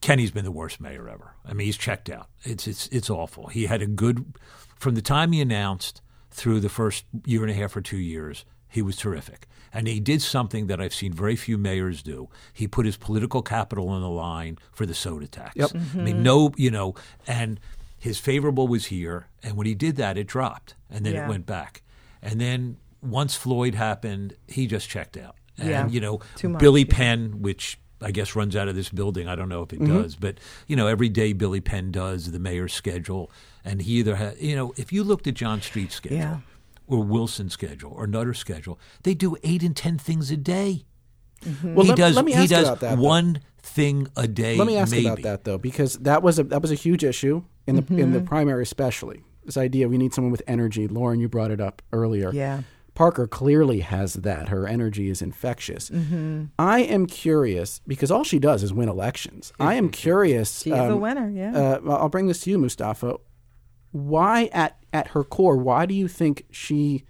[0.00, 1.34] Kenney's been the worst mayor ever.
[1.44, 2.28] I mean, he's checked out.
[2.42, 3.48] It's it's it's awful.
[3.48, 4.34] He had a good
[4.78, 8.44] from the time he announced through the first year and a half or two years.
[8.68, 12.28] He was terrific, and he did something that I've seen very few mayors do.
[12.52, 15.56] He put his political capital on the line for the soda tax.
[15.56, 15.70] Yep.
[15.74, 16.94] I mean, no, you know,
[17.26, 17.60] and
[17.98, 21.26] his favorable was here, and when he did that, it dropped, and then Yeah.
[21.26, 21.82] it went back,
[22.22, 25.36] and then once Floyd happened, he just checked out.
[25.58, 25.88] And Yeah.
[25.88, 26.94] you know, much, Billy yeah.
[26.94, 29.28] Penn, which I guess runs out of this building.
[29.28, 30.02] I don't know if it Mm-hmm.
[30.02, 33.30] does, but you know, every day Billy Penn does the mayor's schedule,
[33.62, 36.38] and he either has, you know, if you looked at John Street's schedule Yeah.
[36.90, 40.84] Or Wilson's schedule or Nutter's schedule, they do eight and ten things a day.
[41.64, 42.16] well, he let, does.
[42.16, 42.96] let me he ask you does about that.
[42.96, 43.02] though.
[43.02, 44.56] one thing a day.
[44.56, 45.04] Let me ask maybe.
[45.04, 47.82] you about that though, because that was a that was a huge issue in the
[47.82, 48.12] in Mm-hmm.
[48.12, 50.86] the primary, especially this idea we need someone with energy.
[50.88, 52.30] Lauren, you brought it up earlier.
[52.32, 52.62] Yeah.
[52.94, 54.48] Parker clearly has that.
[54.50, 55.88] Her energy is infectious.
[55.88, 56.46] Mm-hmm.
[56.58, 59.52] I am curious because all she does is win elections.
[59.58, 60.60] I am curious.
[60.62, 61.56] She's a um, winner, yeah.
[61.56, 63.16] Uh, I'll bring this to you, Mustafa.
[63.92, 67.04] Why, at at her core, why do you think she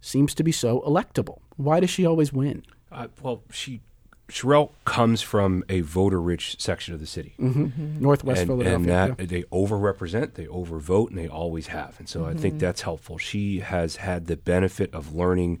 [0.00, 1.40] seems to be so electable?
[1.56, 2.64] Why does she always win?
[2.90, 3.80] Uh, well, she
[4.28, 7.34] Cherelle comes from a voter-rich section of the city.
[7.38, 8.76] Northwest and, Philadelphia.
[8.76, 9.26] and that yeah.
[9.26, 11.98] they overrepresent, they overvote, and they always have.
[11.98, 12.38] And so I Mm-hmm.
[12.38, 13.16] think that's helpful.
[13.18, 15.60] She has had the benefit of learning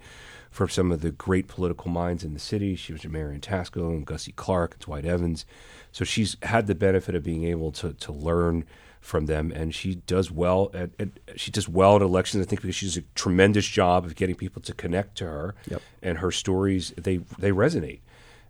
[0.50, 2.76] from some of the great political minds in the city.
[2.76, 5.46] She was Marian Tasco and Gussie Clark and Dwight Evans.
[5.90, 8.64] So she's had the benefit of being able to to learn
[9.08, 12.44] from them, and she does well at, at she does well at elections.
[12.44, 15.54] I think because she does a tremendous job of getting people to connect to her,
[15.70, 15.82] Yep.
[16.02, 18.00] and her stories they they resonate.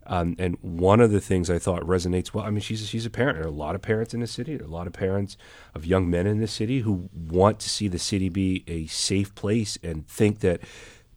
[0.05, 3.09] Um, and one of the things I thought resonates well, I mean, she's she's a
[3.11, 3.37] parent.
[3.37, 4.57] There are a lot of parents in the city.
[4.57, 5.37] There are a lot of parents
[5.75, 9.33] of young men in the city who want to see the city be a safe
[9.35, 10.61] place and think that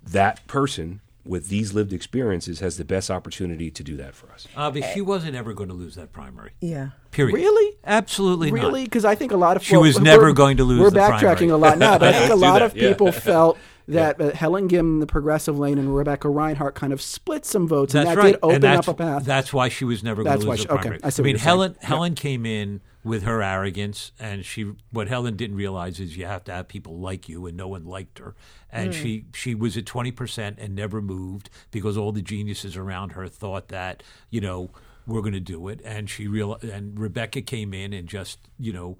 [0.05, 4.49] that person with these lived experiences has the best opportunity to do that for us.
[4.57, 6.53] Avi, she wasn't ever going to lose that primary.
[6.61, 6.91] yeah.
[7.13, 7.35] Period.
[7.35, 7.77] Really?
[7.85, 8.61] Absolutely not.
[8.63, 8.85] Really?
[8.85, 11.21] Because I think a lot of She was never going to lose We're the backtracking
[11.21, 11.49] primary.
[11.51, 12.89] a lot now, but I think a lot that, of yeah.
[12.89, 13.59] people felt
[13.89, 17.93] that uh, Helen Gym, the progressive lane, and Rebecca Rhynhart kind of split some votes,
[17.93, 18.33] That's and that right.
[18.33, 19.25] did open and up a path.
[19.25, 21.01] That's why she was never going That's to why lose she- the okay, primary.
[21.05, 21.45] I see what mean, you're saying.
[21.49, 21.83] Helen Yep.
[21.83, 26.45] Helen came in with her arrogance, and she what Helen didn't realize is you have
[26.45, 28.35] to have people like you, and no one liked her.
[28.71, 33.12] And she she was at twenty percent and never moved because all the geniuses around
[33.12, 34.71] her thought that you know
[35.07, 38.73] we're going to do it, and she real and Rebecca came in and just you
[38.73, 38.99] know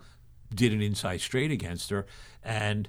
[0.55, 2.05] did an inside straight against her,
[2.43, 2.89] and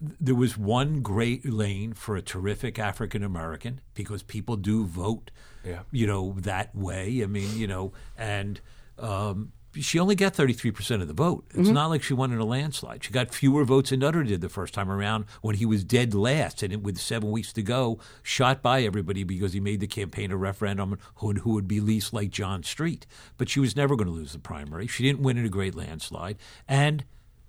[0.00, 5.30] there was one great lane for a terrific African American because people do vote,
[5.62, 5.80] Yeah.
[5.90, 7.22] you know, that way.
[7.22, 8.60] I mean, you know, and
[8.98, 11.44] um, she only got 33% of the vote.
[11.50, 11.74] It's mm-hmm.
[11.74, 13.04] not like she won in a landslide.
[13.04, 16.14] She got fewer votes than Nutter did the first time around when he was dead
[16.14, 20.30] last and with seven weeks to go, shot by everybody because he made the campaign
[20.30, 23.06] a referendum on who, who would be least like John Street.
[23.36, 24.86] But she was never going to lose the primary.
[24.86, 26.38] She didn't win in a great landslide.
[26.66, 27.04] And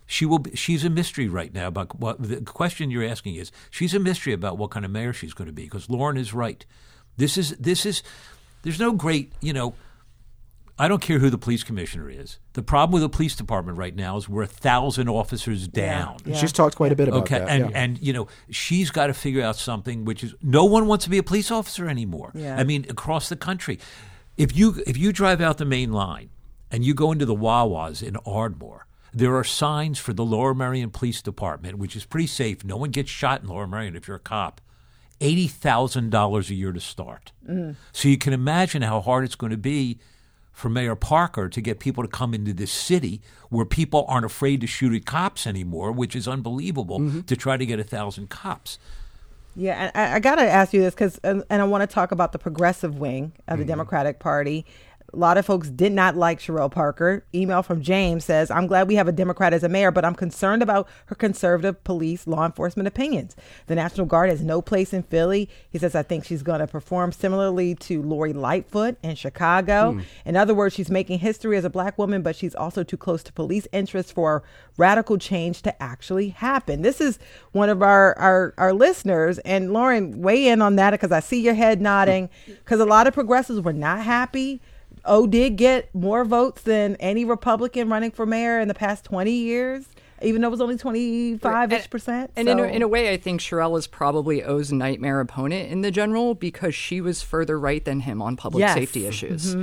[0.10, 0.39] she will.
[0.39, 1.67] Be, she's a mystery right now.
[1.67, 5.13] About what the question you're asking is, she's a mystery about what kind of mayor
[5.13, 5.65] she's going to be.
[5.65, 6.65] Because Lauren is right.
[7.17, 8.01] This is this is.
[8.63, 9.32] There's no great.
[9.39, 9.75] You know.
[10.81, 12.39] I don't care who the police commissioner is.
[12.53, 16.17] The problem with the police department right now is we're a thousand officers down.
[16.25, 16.37] Yeah.
[16.37, 17.49] She's talked quite a bit about Okay, that.
[17.49, 17.77] and yeah.
[17.83, 21.09] and you know she's got to figure out something which is no one wants to
[21.09, 22.31] be a police officer anymore.
[22.33, 22.55] Yeah.
[22.57, 23.77] I mean across the country,
[24.37, 26.29] if you if you drive out the main line
[26.71, 30.91] and you go into the Wawas in Ardmore, there are signs for the Lower Merion
[30.91, 32.63] Police Department, which is pretty safe.
[32.63, 34.61] No one gets shot in Lower Merion if you're a cop.
[35.19, 37.33] Eighty thousand dollars a year to start.
[37.45, 37.75] Mm.
[37.91, 39.99] So you can imagine how hard it's going to be
[40.60, 44.62] for Mayor Parker to get people to come into this city where people aren't afraid
[44.62, 47.22] to shoot at cops anymore, which is unbelievable mm-hmm.
[47.22, 48.78] to try to get a thousand cops.
[49.56, 51.93] Yeah, and I, I got to ask you this because, and, and I want to
[51.93, 53.69] talk about the progressive wing of the mm-hmm.
[53.69, 54.65] Democratic Party.
[55.13, 57.24] A lot of folks did not like Cherelle Parker.
[57.34, 60.15] Email from James says, I'm glad we have a Democrat as a mayor, but I'm
[60.15, 63.36] concerned about her conservative police law enforcement opinions.
[63.67, 65.50] The National Guard has no place in Philly.
[65.69, 69.93] He says, I think she's going to perform similarly to Lori Lightfoot in Chicago.
[69.93, 70.02] Hmm.
[70.26, 73.24] In other words, she's making history as a black woman, but she's also too close
[73.24, 74.43] to police interests for
[74.78, 76.82] radical change to actually happen.
[76.82, 77.19] This is
[77.52, 79.39] one of our, our, our listeners.
[79.39, 83.08] And Lauren, weigh in on that because I see your head nodding because a lot
[83.08, 84.62] of progressives were not happy.
[85.05, 89.31] O did get more votes than any Republican running for mayor in the past 20
[89.31, 89.85] years,
[90.21, 92.31] even though it was only 25 ish percent.
[92.35, 95.81] And in, a, in a way, I think Cherelle is probably Oh's nightmare opponent in
[95.81, 98.73] the general because she was further right than him on public Yes.
[98.73, 99.55] safety issues.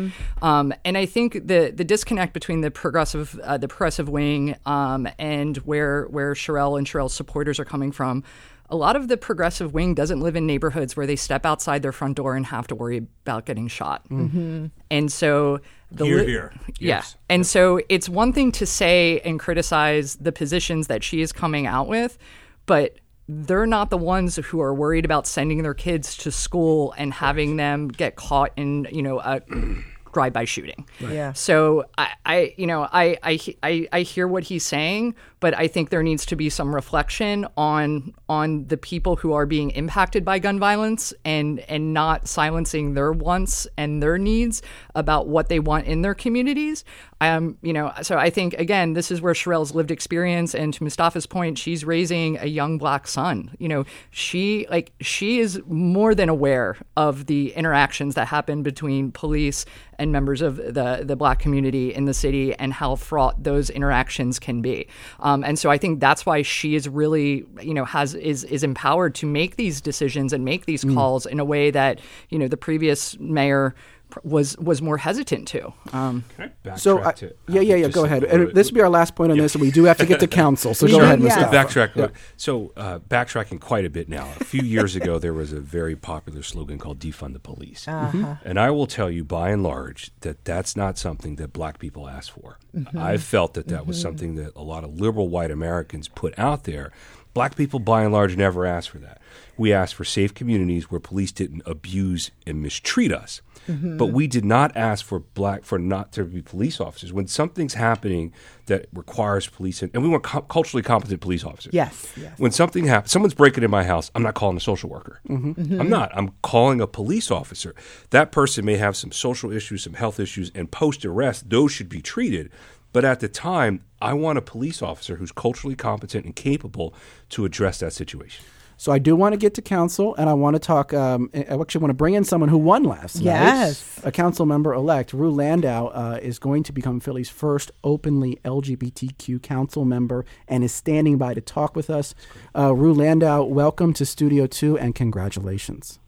[0.42, 5.06] Um, and I think the the disconnect between the progressive uh, the progressive wing um,
[5.18, 8.24] and where where Cherelle and Cherelle's supporters are coming from.
[8.68, 11.92] A lot of the progressive wing doesn't live in neighborhoods where they step outside their
[11.92, 14.08] front door and have to worry about getting shot.
[14.08, 14.66] Mm-hmm.
[14.90, 15.60] And so
[15.92, 16.52] the Here, li- here.
[16.78, 16.96] yeah.
[16.96, 17.16] Yes.
[17.28, 21.66] And so it's one thing to say and criticize the positions that she is coming
[21.66, 22.18] out with,
[22.66, 22.96] but
[23.28, 27.56] they're not the ones who are worried about sending their kids to school and having
[27.56, 29.40] them get caught in, you know, a
[30.12, 30.86] drive-by shooting.
[31.00, 31.32] Yeah.
[31.34, 35.68] So I, I you know, I, I, I, I hear what he's saying, but I
[35.68, 40.24] think there needs to be some reflection on on the people who are being impacted
[40.24, 44.62] by gun violence and and not silencing their wants and their needs
[44.94, 46.84] about what they want in their communities.
[47.20, 50.84] Um, you know, so I think again, this is where Cherelle's lived experience, and to
[50.84, 53.54] Mustafa's point, she's raising a young black son.
[53.58, 59.12] You know, she like she is more than aware of the interactions that happen between
[59.12, 59.64] police
[59.98, 64.38] and members of the the black community in the city and how fraught those interactions
[64.38, 64.88] can be.
[65.20, 68.44] Um, Um, and so I think that's why she is really, you know, has is
[68.44, 70.94] is empowered to make these decisions and make these mm.
[70.94, 73.74] calls in a way that you know the previous mayor
[74.22, 75.72] was was more hesitant to.
[75.92, 77.88] Um, Can I backtrack So, I, to- yeah, yeah, yeah.
[77.88, 78.22] Go ahead.
[78.22, 80.06] little And this will be our last point on this, and we do have to
[80.06, 80.74] get to council.
[80.74, 81.24] So go Sure, ahead, yeah.
[81.24, 81.54] Mustafa.
[81.54, 81.96] backtrack.
[81.96, 82.08] Yeah.
[82.36, 84.28] So, uh, backtracking quite a bit now.
[84.40, 88.16] A few years ago, there was a very popular slogan called "Defund the Police," uh-huh.
[88.16, 88.48] mm-hmm.
[88.48, 92.08] and I will tell you, by and large, that that's not something that Black people
[92.08, 92.58] asked for.
[92.74, 92.98] Mm-hmm.
[92.98, 94.02] I felt that that was mm-hmm.
[94.02, 96.92] something that a lot of liberal white Americans put out there.
[97.34, 99.20] Black people, by and large, never asked for that.
[99.58, 103.42] We asked for safe communities where police didn't abuse and mistreat us.
[103.66, 107.12] But we did not ask for black for not to be police officers.
[107.12, 108.32] When something's happening
[108.66, 111.72] that requires police, and we want cu- culturally competent police officers.
[111.72, 112.38] Yes, yes.
[112.38, 114.10] When something happens, someone's breaking in my house.
[114.14, 115.20] I'm not calling a social worker.
[115.28, 115.52] Mm-hmm.
[115.52, 115.80] Mm-hmm.
[115.80, 116.10] I'm not.
[116.14, 117.74] I'm calling a police officer.
[118.10, 121.88] That person may have some social issues, some health issues, and post arrest, those should
[121.88, 122.50] be treated.
[122.92, 126.94] But at the time, I want a police officer who's culturally competent and capable
[127.30, 128.44] to address that situation.
[128.78, 130.92] So I do want to get to council, and I want to talk.
[130.92, 133.24] Um, I actually want to bring in someone who won last night.
[133.24, 134.00] Yes.
[134.04, 139.42] a council member elect, Rue Landau, uh, is going to become Philly's first openly LGBTQ
[139.42, 142.14] council member, and is standing by to talk with us.
[142.54, 145.98] Uh, Rue Landau, welcome to Studio Two, and congratulations.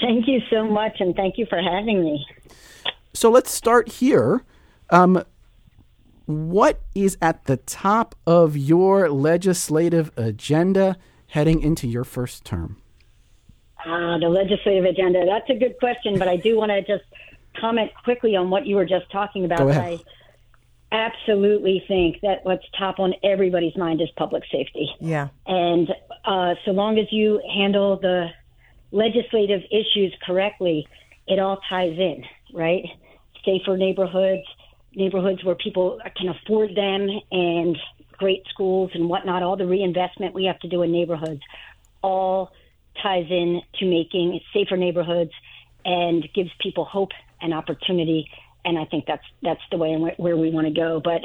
[0.00, 2.26] Thank you so much, and thank you for having me.
[3.12, 4.42] So let's start here.
[4.88, 5.22] Um,
[6.24, 10.96] what is at the top of your legislative agenda
[11.28, 12.80] heading into your first term?
[13.84, 15.24] Uh, the legislative agenda.
[15.24, 17.04] That's a good question, but I do want to just
[17.60, 19.58] comment quickly on what you were just talking about.
[19.58, 20.00] Go ahead.
[20.90, 24.90] I absolutely think that what's top on everybody's mind is public safety.
[25.00, 25.28] Yeah.
[25.46, 25.88] And
[26.24, 28.28] uh, so long as you handle the
[28.90, 30.88] legislative issues correctly,
[31.26, 32.84] it all ties in, right?
[33.44, 34.44] Safer neighborhoods,
[34.94, 37.76] neighborhoods where people can afford them, and
[38.18, 41.40] great schools and whatnot, all the reinvestment we have to do in neighborhoods,
[42.02, 42.50] all
[43.02, 45.30] ties in to making safer neighborhoods
[45.84, 48.28] and gives people hope and opportunity.
[48.64, 51.00] And I think that's that's the way and where, where we want to go.
[51.02, 51.22] But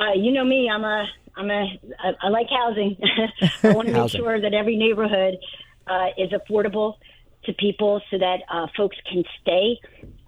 [0.00, 2.96] uh, you know me, I'm a I'm a I, I like housing.
[3.62, 5.38] I want to make sure that every neighborhood
[5.86, 6.96] uh, is affordable
[7.44, 9.78] to people so that uh, folks can stay.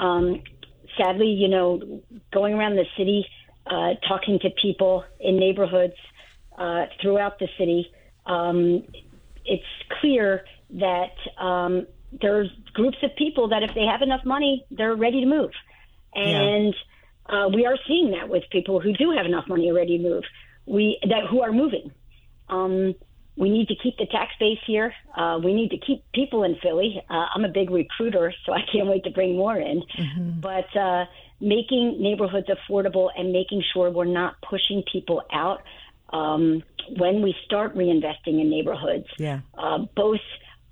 [0.01, 0.43] Um,
[0.97, 2.03] sadly, you know,
[2.33, 3.27] going around the city,
[3.67, 5.95] uh, talking to people in neighborhoods
[6.59, 7.91] uh, throughout the city,
[8.27, 8.85] um,
[9.45, 9.65] it's
[10.01, 11.87] clear that um,
[12.21, 15.51] there's groups of people that if they have enough money, they're ready to move.
[16.15, 16.75] And
[17.27, 20.25] uh, we are seeing that with people who do have enough money already to move.
[20.67, 21.91] We that who are moving.
[22.49, 22.95] Um,
[23.37, 24.95] we need to keep the tax base here.
[25.17, 27.03] Uh, we need to keep people in Philly.
[27.11, 29.83] Uh, I'm a big recruiter, so I can't wait to bring more in.
[30.41, 31.07] But uh,
[31.41, 35.63] making neighborhoods affordable and making sure we're not pushing people out
[36.11, 36.63] um,
[36.99, 39.41] when we start reinvesting in neighborhoods, Yeah.
[39.57, 40.21] uh, both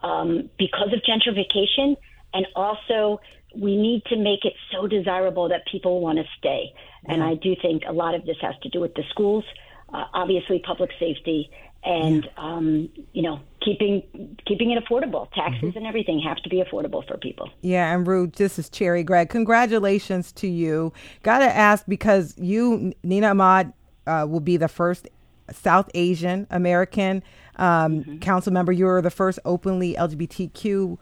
[0.02, 1.96] um, because of gentrification
[2.34, 3.20] and also
[3.54, 6.72] we need to make it so desirable that people want to stay.
[7.04, 9.44] And I do think a lot of this has to do with the schools,
[9.92, 11.50] uh, obviously public safety,
[11.84, 15.30] and um, you know keeping keeping it affordable.
[15.32, 17.50] Taxes and everything have to be affordable for people.
[17.60, 19.28] Yeah, and Rude, this is Cherry Gregg.
[19.28, 20.92] Congratulations to you.
[21.22, 23.72] Got to ask because you, Nina Ahmad,
[24.06, 25.08] uh, will be the first
[25.50, 27.22] South Asian American
[27.56, 28.72] um, council member.
[28.72, 30.98] You're the first openly LGBTQ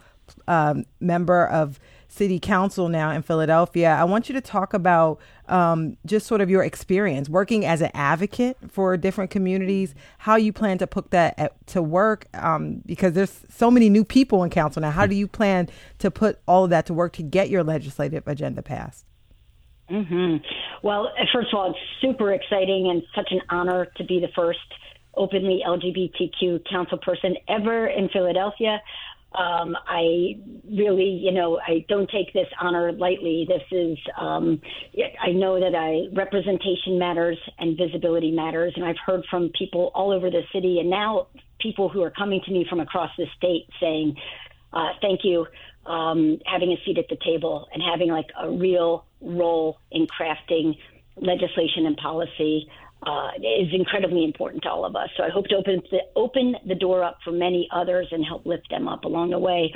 [0.48, 1.80] um, member of
[2.10, 3.90] city council now in Philadelphia.
[3.90, 7.90] I want you to talk about um, just sort of your experience working as an
[7.94, 13.12] advocate for different communities, how you plan to put that at, to work, um, because
[13.14, 14.90] there's so many new people in council now.
[14.90, 18.26] How do you plan to put all of that to work to get your legislative
[18.26, 19.06] agenda passed?
[19.88, 20.36] hmm
[20.82, 24.28] Well, uh, first of all, it's super exciting and such an honor to be the
[24.34, 24.58] first
[25.14, 28.80] openly LGBTQ council person ever in Philadelphia.
[29.32, 33.46] Um, I really, you know, I don't take this honor lightly.
[33.48, 34.60] This is, um,
[35.22, 40.10] I know that I representation matters and visibility matters, and I've heard from people all
[40.10, 41.28] over the city, and now
[41.60, 44.16] people who are coming to me from across the state saying,
[44.72, 45.46] uh, "Thank you."
[45.86, 50.76] Um, having a seat at the table and having like a real role in crafting
[51.16, 52.68] legislation and policy
[53.02, 55.08] uh, is incredibly important to all of us.
[55.16, 58.44] So I hope to open the, open the door up for many others and help
[58.46, 59.74] lift them up along the way.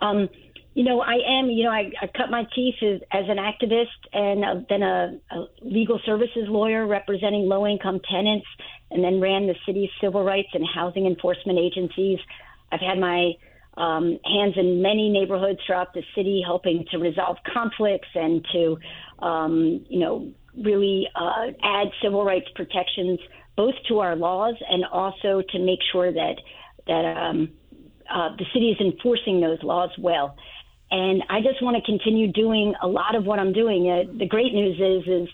[0.00, 0.28] Um,
[0.74, 3.86] you know, I am, you know, I, I cut my teeth as, as an activist
[4.12, 8.46] and uh, then a, a legal services lawyer representing low income tenants
[8.90, 12.18] and then ran the city's civil rights and housing enforcement agencies.
[12.70, 13.32] I've had my
[13.76, 18.78] um, hands in many neighborhoods throughout the city, helping to resolve conflicts and to,
[19.24, 23.18] um, you know, really uh, add civil rights protections
[23.56, 26.36] both to our laws and also to make sure that
[26.86, 27.50] that um,
[28.12, 30.36] uh, the city is enforcing those laws well.
[30.90, 33.88] And I just want to continue doing a lot of what I'm doing.
[33.88, 35.28] Uh, the great news is, is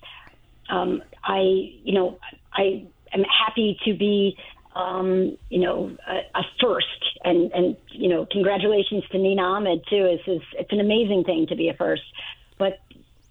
[0.68, 2.18] um, I, you know,
[2.52, 4.36] I am happy to be
[4.76, 6.86] um, you know, a, a, first.
[7.24, 10.04] And, and, you know, congratulations to Nina Ahmad, too.
[10.04, 12.02] It's, it's, it's an amazing thing to be a first.
[12.58, 12.78] But,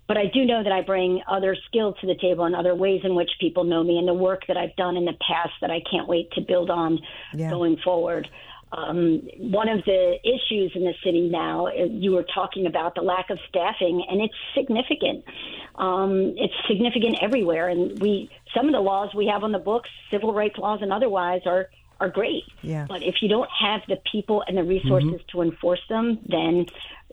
[0.08, 3.02] but I do know that I bring other skills to the table and other ways
[3.04, 5.72] in which people know me and the work that I've done in the past that
[5.72, 7.00] I can't wait to build on
[7.34, 7.50] Yeah.
[7.50, 8.30] going forward.
[8.72, 13.02] Um, one of the issues in the city now, uh, you were talking about the
[13.02, 15.24] lack of staffing, and it's significant.
[15.76, 19.90] Um, it's significant everywhere, and we some of the laws we have on the books,
[20.12, 21.70] civil rights laws and otherwise, are
[22.02, 22.44] are great.
[22.62, 22.86] Yeah.
[22.90, 26.66] But if you don't have the people and the resources to enforce them, then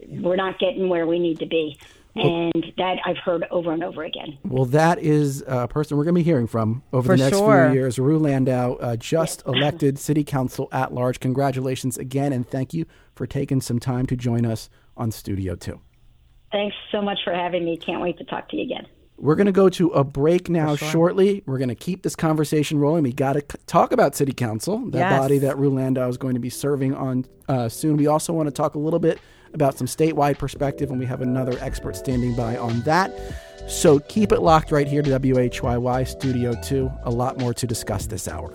[0.08, 1.78] we're not getting where we need to be.
[2.14, 4.36] And that I've heard over and over again.
[4.44, 7.38] Well, that is a person we're going to be hearing from over For the next
[7.38, 7.68] sure.
[7.70, 7.98] few years.
[7.98, 11.20] Rue Landau, uh, just elected city council at large.
[11.20, 12.84] Congratulations again, and thank you
[13.14, 15.80] for taking some time to join us on Studio 2.
[16.50, 17.78] Thanks so much for having me.
[17.78, 18.86] Can't wait to talk to you again.
[19.16, 21.42] We're going to go to a break now shortly.
[21.46, 23.04] We're going to keep this conversation rolling.
[23.04, 25.18] We got to c- talk about City Council, that Yes.
[25.20, 27.96] body that Rue Landau is going to be serving on uh, soon.
[27.96, 29.18] We also want to talk a little bit
[29.54, 33.12] about some statewide perspective, and we have another expert standing by on that.
[33.68, 36.90] So keep it locked right here to WHYY Studio 2.
[37.04, 38.54] A lot more to discuss this hour.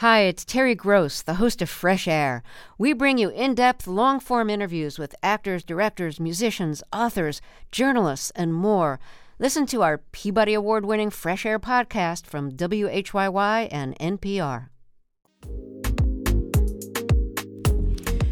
[0.00, 2.42] Hi, it's Terry Gross, the host of Fresh Air.
[2.78, 8.54] We bring you in depth, long form interviews with actors, directors, musicians, authors, journalists, and
[8.54, 8.98] more.
[9.38, 14.70] Listen to our Peabody Award winning Fresh Air podcast from WHYY and NPR.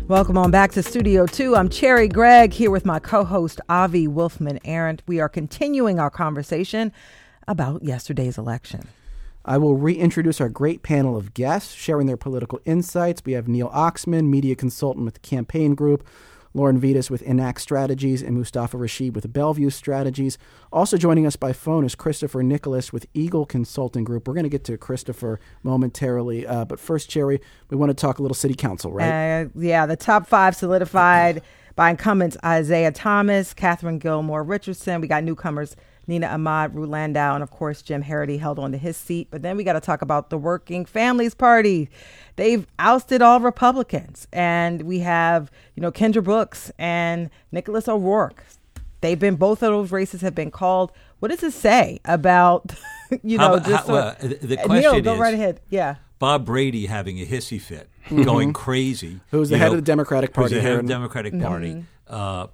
[0.09, 1.55] Welcome on back to Studio 2.
[1.55, 5.01] I'm Cherry Gregg here with my co host, Avi Wolfman Arent.
[5.07, 6.93] We are continuing our conversation
[7.47, 8.89] about yesterday's election.
[9.49, 13.22] I will reintroduce our great panel of guests sharing their political insights.
[13.24, 16.07] We have Neil Oxman, media consultant with the Campaign Group,
[16.53, 20.36] Lauren Vidas with Enact Strategies, and Mustafa Rashed with Bellevue Strategies.
[20.70, 24.28] Also joining us by phone is Christopher Nicholas with Eagle Consulting Group.
[24.28, 27.40] We're going to get to Christopher momentarily, uh, but first, Cherry,
[27.70, 29.44] we want to talk a little City Council, right?
[29.44, 31.40] Uh, yeah, the top five solidified
[31.74, 35.01] by incumbents Isaiah Thomas, Katherine Gilmore Richardson.
[35.01, 35.74] We got newcomers
[36.09, 39.29] Nina Ahmad, Rue Landau, and of course Jim Harity held on to his seat.
[39.31, 41.89] But then we got to talk about the Working Families Party.
[42.37, 48.43] They've ousted all Republicans, and we have you know Kendra Brooks and Nicholas O'Rourke.
[49.01, 50.91] They've been both of those races have been called.
[51.21, 52.75] What does it say about
[53.23, 55.61] you know about- just how- sort- well, the- the question Neil, go is- right ahead.
[55.69, 55.97] Yeah.
[56.19, 58.25] Bob Brady having a hissy fit, Mhm.
[58.25, 59.21] going crazy.
[59.31, 61.41] Who's the you head of the Democratic who's Party the head here of the Democratic.
[61.41, 61.85] Party.
[62.09, 62.49] Uh,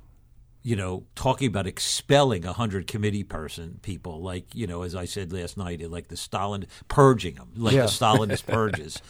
[0.67, 5.05] you know, talking about expelling a hundred committee person people, like you know, as I
[5.05, 7.83] said last night, like the Stalin purging them, like Yeah.
[7.83, 9.01] the Stalinist purges,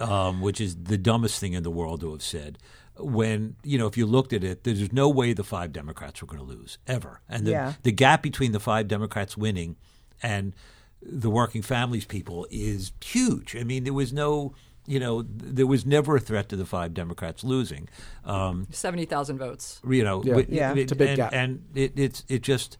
[0.00, 2.58] um, which is the dumbest thing in the world to have said.
[2.96, 6.28] When you know, if you looked at it, there's no way the five Democrats were
[6.28, 7.72] going to lose ever, and the Yeah.
[7.82, 9.74] the gap between the five Democrats winning
[10.22, 10.54] and
[11.02, 13.56] the working families people is huge.
[13.56, 14.54] I mean, there was no.
[14.86, 17.88] You know, there was never a threat to the five Democrats losing.
[18.24, 19.80] Um, Seventy thousand votes.
[19.88, 20.32] you know, Yeah.
[20.32, 20.72] wi- Yeah.
[20.72, 21.32] it- It's a big and, gap.
[21.32, 22.76] and it, it's it just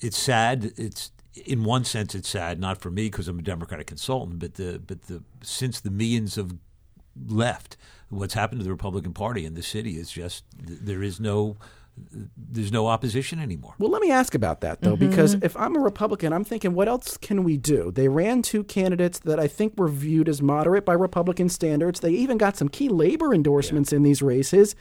[0.00, 0.72] it's sad.
[0.76, 1.10] It's
[1.46, 4.80] in one sense it's sad, not for me because I'm a Democratic consultant, but the
[4.86, 6.54] but the since the millions of
[7.28, 7.76] left,
[8.10, 11.56] what's happened to the Republican Party in the city is just there is no
[12.36, 13.74] there's no opposition anymore.
[13.78, 15.08] Well, let me ask about that though, mm-hmm.
[15.10, 17.90] because if I'm a Republican, I'm thinking, what else can we do?
[17.90, 22.00] They ran two candidates that I think were viewed as moderate by Republican standards.
[22.00, 24.74] They even got some key labor endorsements in these races,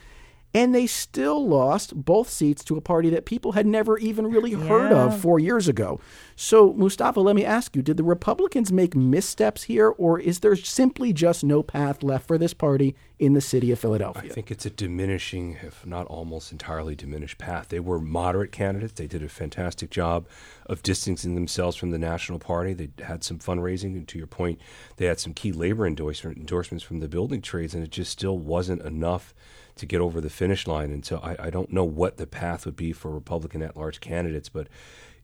[0.53, 4.51] and they still lost both seats to a party that people had never even really
[4.51, 5.05] heard Yeah.
[5.05, 5.99] of four years ago.
[6.35, 10.55] So, Mustafa, let me ask you: Did the Republicans make missteps here, or is there
[10.55, 14.29] simply just no path left for this party in the city of Philadelphia?
[14.29, 17.69] I think it's a diminishing, if not almost entirely diminished path.
[17.69, 18.93] They were moderate candidates.
[18.93, 20.27] They did a fantastic job
[20.65, 22.73] of distancing themselves from the National Party.
[22.73, 24.59] They had some fundraising, and to your point,
[24.97, 28.37] they had some key labor endorsement, endorsements from the building trades, and it just still
[28.37, 29.33] wasn't enough
[29.75, 30.91] to get over the finish line.
[30.91, 34.49] And so I, I don't know what the path would be for Republican at-large candidates,
[34.49, 34.67] but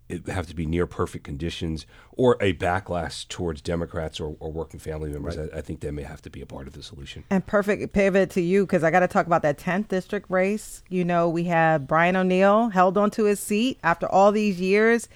[0.10, 4.52] it would have to be near perfect conditions or a backlash towards Democrats or, or
[4.52, 5.38] working family members.
[5.38, 7.24] I, I think that may have to be a part of the solution.
[7.30, 10.84] And perfect pivot to you because I got to talk about that 10th district race.
[10.89, 15.08] You know, we have Brian O'Neill held onto his seat after all these years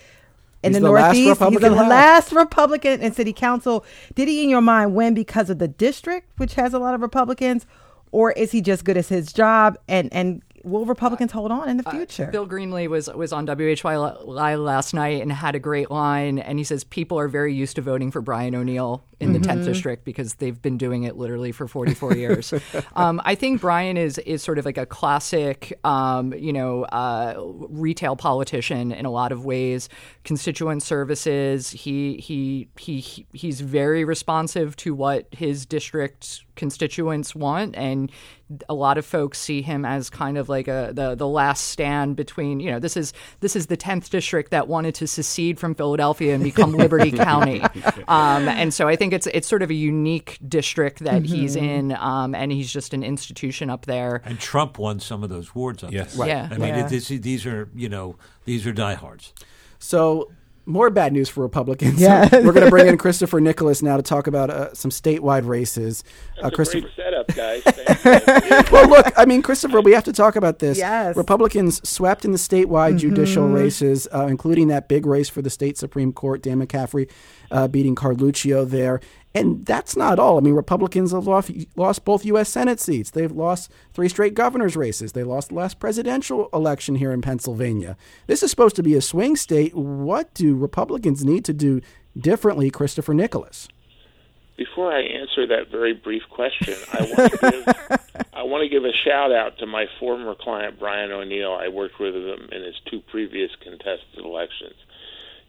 [0.61, 1.41] in He's the, the last Northeast.
[1.49, 1.89] He's the left.
[1.89, 3.83] last Republican in city council.
[4.13, 7.01] Did he, in your mind, win because of the district, which has a lot of
[7.01, 7.65] Republicans,
[8.13, 9.77] or is he just good at his job?
[9.89, 12.27] And and will uh, Republicans hold on in the uh, future?
[12.27, 16.63] Bill Greenlee was was on WHYY last night and had a great line, and he
[16.63, 20.35] says people are very used to voting for Brian O'Neill in the 10th district because
[20.35, 22.53] they've been doing it literally for 44 years.
[22.95, 27.35] um, I think Brian is is sort of like a classic, um, you know, uh,
[27.69, 29.89] retail politician in a lot of ways.
[30.23, 31.71] Constituent services.
[31.71, 38.11] He he he he's very responsive to what his district constituents want, and
[38.69, 42.15] a lot of folks see him as kind of like a the the last stand
[42.15, 45.73] between you know this is this is the 10th district that wanted to secede from
[45.73, 47.61] Philadelphia and become Liberty County
[48.07, 51.93] um, and so I think it's it's sort of a unique district that he's in
[51.93, 55.83] um, and he's just an institution up there And Trump won some of those wards
[55.83, 56.13] up Yes.
[56.15, 56.21] there.
[56.21, 56.29] Right.
[56.29, 56.49] Yeah.
[56.51, 56.85] I mean, Yeah.
[56.85, 59.33] it, this, these are you know these are diehards.
[59.79, 60.31] So,
[60.65, 61.99] more bad news for Republicans.
[61.99, 62.29] Yeah.
[62.31, 66.05] We're going to bring in Christopher Nicholas now to talk about uh, some statewide races.
[66.37, 66.81] Uh, That's a Christopher.
[66.81, 67.63] great setup, guys.
[68.71, 70.77] Well, look, I mean, Christopher, we have to talk about this.
[70.77, 71.09] Yes.
[71.11, 71.19] Mm-hmm.
[71.19, 75.77] Republicans swept in the statewide judicial races, uh, including that big race for the state
[75.77, 77.09] Supreme Court, Dan McCaffery
[77.53, 78.99] uh, beating Carluccio there.
[79.35, 80.37] And that's not all.
[80.37, 82.49] I mean, Republicans have lost, lost both U.S.
[82.49, 83.11] Senate seats.
[83.11, 85.13] They've lost three straight governor's races.
[85.13, 87.95] They lost the last presidential election here in Pennsylvania.
[88.27, 89.73] This is supposed to be a swing state.
[89.75, 91.81] What do Republicans need to do
[92.15, 93.67] differently, Christopher Nicholas?
[94.55, 98.85] Before I answer that very brief question, I want to give I want to give
[98.85, 101.53] a shout out to my former client Brian O'Neill.
[101.53, 104.75] I worked with him in his two previous contested elections.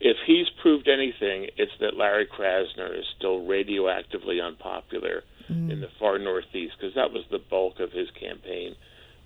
[0.01, 5.71] If he's proved anything, it's that Larry Krasner is still radioactively unpopular mm.
[5.71, 8.75] in the far northeast because that was the bulk of his campaign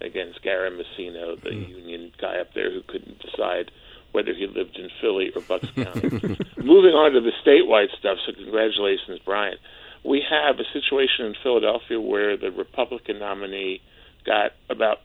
[0.00, 1.68] against Gary Masino, the mm.
[1.68, 3.70] union guy up there who couldn't decide
[4.12, 6.08] whether he lived in Philly or Bucks County.
[6.56, 9.58] Moving on to the statewide stuff, so congratulations, Brian.
[10.04, 13.80] We have a situation in Philadelphia where the Republican nominee
[14.24, 14.98] got about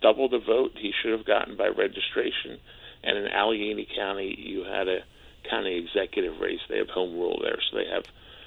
[0.00, 2.58] double the vote he should have gotten by registration.
[3.06, 4.98] And in Allegheny County, you had a
[5.48, 6.58] county executive race.
[6.68, 8.04] They have home rule there, so they have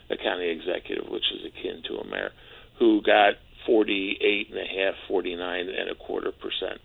[0.09, 2.31] a county executive, which is akin to a mayor,
[2.77, 3.35] who got
[3.65, 6.81] 48 and a half, 49 and a quarter percent.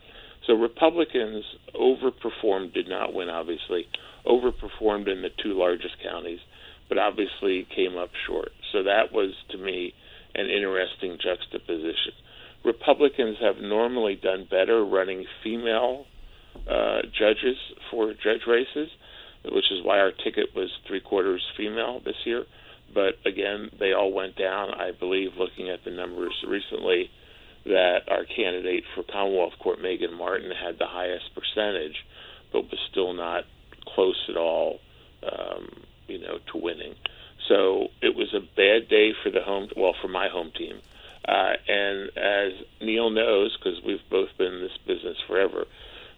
[0.46, 1.44] So Republicans
[1.74, 3.88] overperformed, did not win, obviously,
[4.24, 6.40] overperformed in the two largest counties,
[6.88, 8.52] but obviously came up short.
[8.72, 9.94] So that was, to me,
[10.34, 12.12] an interesting juxtaposition.
[12.64, 16.06] Republicans have normally done better running female
[16.68, 17.56] uh, judges
[17.90, 18.90] for judge races,
[19.44, 22.44] which is why our ticket was three quarters female this year.
[22.92, 24.72] But again, they all went down.
[24.72, 27.10] I believe, looking at the numbers recently,
[27.64, 31.96] that our candidate for Commonwealth Court, Megan Martin, had the highest percentage,
[32.52, 33.44] but was still not
[33.86, 34.80] close at all,
[35.22, 36.94] um, you know, to winning.
[37.48, 40.80] So it was a bad day for the home, well, for my home team.
[41.26, 45.64] Uh, and as Neil knows, because we've both been in this business forever,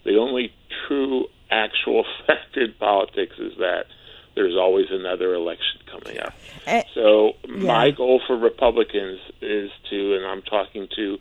[0.07, 0.53] The only
[0.87, 3.87] true, actual fact in politics is that
[4.35, 6.35] there's always another election coming up.
[6.67, 11.19] Eh, so my goal for Republicans is to, and I'm talking to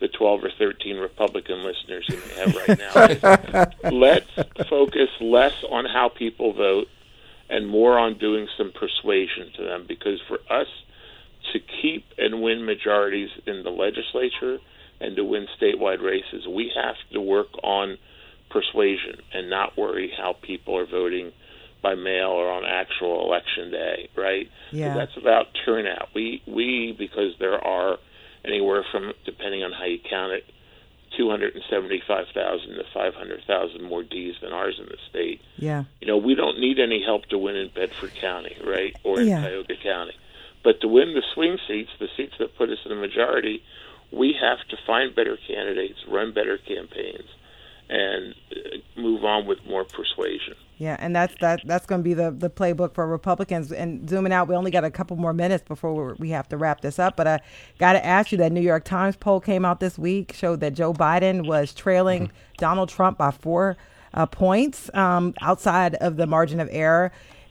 [0.00, 4.30] the 12 or 13 Republican listeners you may have right now, let's
[4.68, 6.88] focus less on how people vote
[7.48, 9.86] and more on doing some persuasion to them.
[9.88, 10.68] Because for us
[11.52, 14.58] to keep and win majorities in the legislature
[15.00, 17.98] and to win statewide races, we have to work on
[18.50, 21.32] persuasion and not worry how people are voting
[21.82, 24.48] by mail or on actual election day, right?
[24.72, 24.94] Yeah.
[24.94, 26.08] That's about turnout.
[26.14, 27.98] We we because there are
[28.44, 30.44] anywhere from depending on how you count it,
[31.16, 34.86] two hundred and seventy five thousand to five hundred thousand more D's than ours in
[34.86, 35.40] the state.
[35.56, 35.84] Yeah.
[36.00, 38.96] You know, we don't need any help to win in Bedford County, right?
[39.04, 39.40] Or in Yeah.
[39.42, 40.16] Cuyahoga County.
[40.64, 43.62] But to win the swing seats, the seats that put us in the majority,
[44.10, 47.28] we have to find better candidates, run better campaigns,
[47.88, 50.54] and uh, move on with more persuasion.
[50.76, 51.60] Yeah, and that's that.
[51.64, 53.72] That's going to be the the playbook for Republicans.
[53.72, 56.56] And zooming out, we only got a couple more minutes before we're, we have to
[56.56, 57.16] wrap this up.
[57.16, 57.40] But I
[57.78, 60.74] got to ask you that New York Times poll came out this week showed that
[60.74, 63.76] Joe Biden was trailing Donald Trump by four
[64.14, 67.10] uh, points um, outside of the margin of error.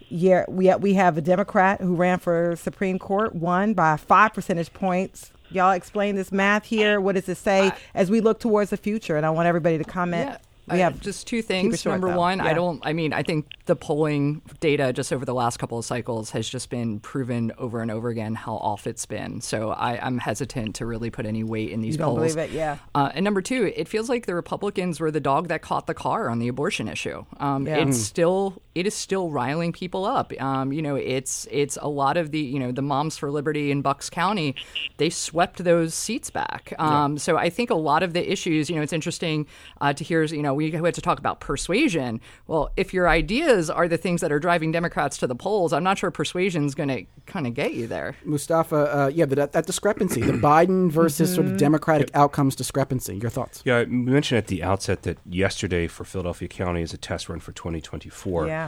[0.10, 4.72] Yeah, we we have a Democrat who ran for Supreme Court, won by five percentage
[4.72, 5.34] points.
[5.52, 7.00] Y'all explain this math here.
[7.00, 9.16] What does it say as we look towards the future?
[9.18, 10.30] And I want everybody to comment.
[10.30, 10.38] Yeah.
[10.70, 11.80] We I- have just two things.
[11.82, 12.18] short, Number though.
[12.20, 12.86] one, I don't.
[12.86, 16.50] I mean, I think the polling data just over the last couple of cycles has
[16.50, 19.40] just been proven over and over again how off it's been.
[19.40, 22.34] So I, I'm hesitant to really put any weight in these You don't polls.
[22.36, 22.54] believe it?
[22.54, 22.80] Yeah.
[22.94, 25.94] Uh, and number two, it feels like the Republicans were the dog that caught the
[25.94, 27.24] car on the abortion issue.
[27.40, 27.78] Um, Yeah.
[27.78, 28.02] It's Mm.
[28.02, 30.32] still it is still riling people up.
[30.40, 33.72] Um, you know, it's it's a lot of the you know the Moms for Liberty
[33.72, 34.54] in Bucks County,
[34.98, 36.74] they swept those seats back.
[36.78, 39.48] Um, So I think a lot of the issues, you know, it's interesting
[39.82, 40.24] uh, to hear.
[40.24, 42.22] You know, we had to talk about persuasion.
[42.46, 45.84] Well, if your ideas are the things that are driving Democrats to the polls, I'm
[45.84, 48.16] not sure persuasion is going to kind of get you there.
[48.26, 53.18] Mustafa, uh, yeah, but that, that discrepancy, the Biden versus sort of Democratic outcomes discrepancy.
[53.18, 53.64] Your thoughts?
[53.66, 57.40] Yeah, we mentioned at the outset that yesterday for Philadelphia County is a test run
[57.40, 58.48] for 2024.
[58.48, 58.67] Yeah.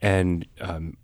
[0.00, 0.96] And um,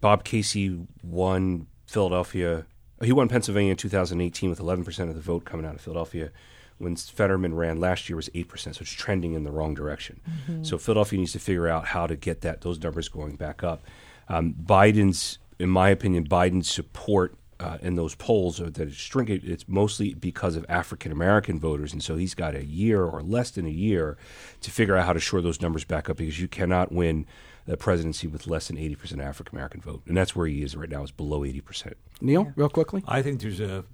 [0.00, 2.66] Bob Casey won Philadelphia.
[3.02, 6.30] He won Pennsylvania in 2018 with 11% of the vote coming out of Philadelphia.
[6.78, 10.20] When Fetterman ran last year was 8%, so it's trending in the wrong direction.
[10.62, 13.82] So Philadelphia needs to figure out how to get that those numbers going back up.
[14.28, 19.40] Um, Biden's, in my opinion, Biden's support uh, in those polls are that it's shrinking.
[19.44, 23.50] It's mostly because of African American voters, and so he's got a year or less
[23.50, 24.18] than a year
[24.60, 27.26] to figure out how to shore those numbers back up because you cannot win
[27.66, 30.76] the presidency with less than eighty percent African American vote, and that's where he is
[30.76, 31.02] right now.
[31.02, 31.96] Is below eighty percent.
[32.20, 33.02] Neil, real quickly.
[33.06, 33.84] I think there's a,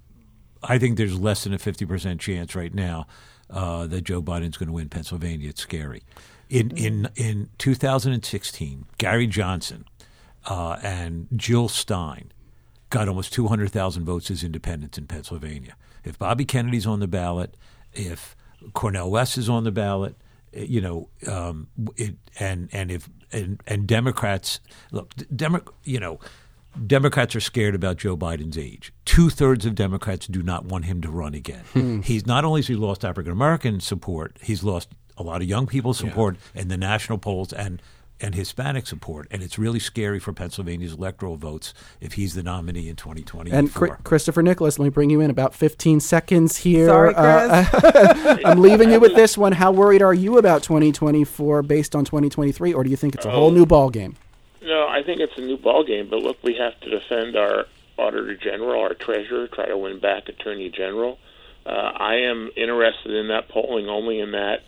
[0.61, 3.07] I think there's less than a fifty percent chance right now
[3.49, 5.49] uh, that Joe Biden's going to win Pennsylvania.
[5.49, 6.03] It's scary.
[6.49, 9.85] In in in 2016, Gary Johnson
[10.45, 12.31] uh, and Jill Stein
[12.89, 15.75] got almost 200,000 votes as independents in Pennsylvania.
[16.03, 17.57] If Bobby Kennedy's on the ballot,
[17.91, 18.35] if
[18.73, 20.15] Cornel West is on the ballot,
[20.53, 24.59] eh, you know, um, it, and and if and, and Democrats
[24.91, 26.19] look, Demo, you know,
[26.87, 28.93] Democrats are scared about Joe Biden's age.
[29.05, 31.63] Two thirds of Democrats do not want him to run again.
[31.73, 32.01] Hmm.
[32.01, 35.67] He's not only has he lost African American support, he's lost a lot of young
[35.67, 37.81] people's support in the national polls and
[38.23, 42.87] and Hispanic support, and it's really scary for Pennsylvania's electoral votes if he's the nominee
[42.87, 43.59] in 2024.
[43.59, 46.87] And Chri- Christopher Nicholas, let me bring you in about 15 seconds here.
[46.87, 47.65] Sorry, Uh,
[48.45, 49.51] I'm leaving you with this one.
[49.51, 53.31] How worried are you about 2024 based on 2023, or do you think it's a
[53.31, 54.15] whole new ball game?
[54.61, 56.07] No, I think it's a new ball game.
[56.09, 57.65] But look, we have to defend our
[57.97, 61.19] auditor general, our treasurer, try to win back attorney general.
[61.65, 64.63] Uh, I am interested in that polling only in that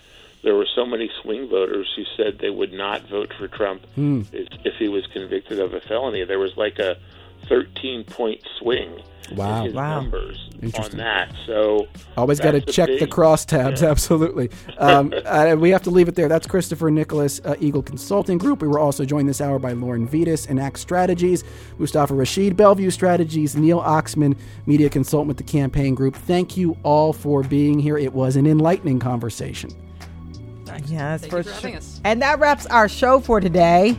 [0.45, 4.47] there were so many swing voters who said they would not vote for Trump if,
[4.63, 6.23] if he was convicted of a felony.
[6.23, 6.95] There was like a
[7.49, 9.01] 13 point swing
[9.35, 9.61] Wow.
[9.61, 10.01] in his Wow.
[10.01, 11.33] numbers on that.
[11.47, 13.81] So Always got to that's a check the big- crosstabs.
[13.81, 13.89] yeah.
[13.89, 14.51] Absolutely.
[14.77, 16.27] Um, uh, we have to leave it there.
[16.29, 18.61] That's Christopher Nicholas, uh, Eagle Consulting Group.
[18.61, 21.43] We were also joined this hour by Lauren Vidas and Act Strategies,
[21.79, 24.37] Mustafa Rashed, Bellevue Strategies, Neil Oxman,
[24.67, 26.15] media consultant with the campaign group.
[26.15, 27.97] Thank you all for being here.
[27.97, 29.71] It was an enlightening conversation.
[30.85, 31.77] Yes, Thank for you for having sure.
[31.77, 32.01] us.
[32.03, 33.97] And that wraps our show for today.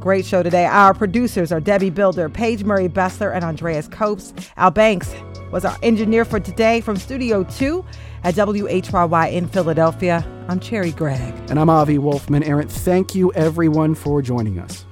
[0.00, 0.64] Great show today.
[0.64, 4.32] Our producers are Debbie Builder, Paige Murray Bessler, and Andreas Copes.
[4.56, 5.12] Al Banks
[5.50, 7.84] was our engineer for today from Studio 2
[8.22, 10.24] at WHYY in Philadelphia.
[10.48, 11.34] I'm Cherry Gregg.
[11.50, 12.42] And I'm Avi Wolfman.
[12.44, 14.84] Arent, thank you everyone for joining us.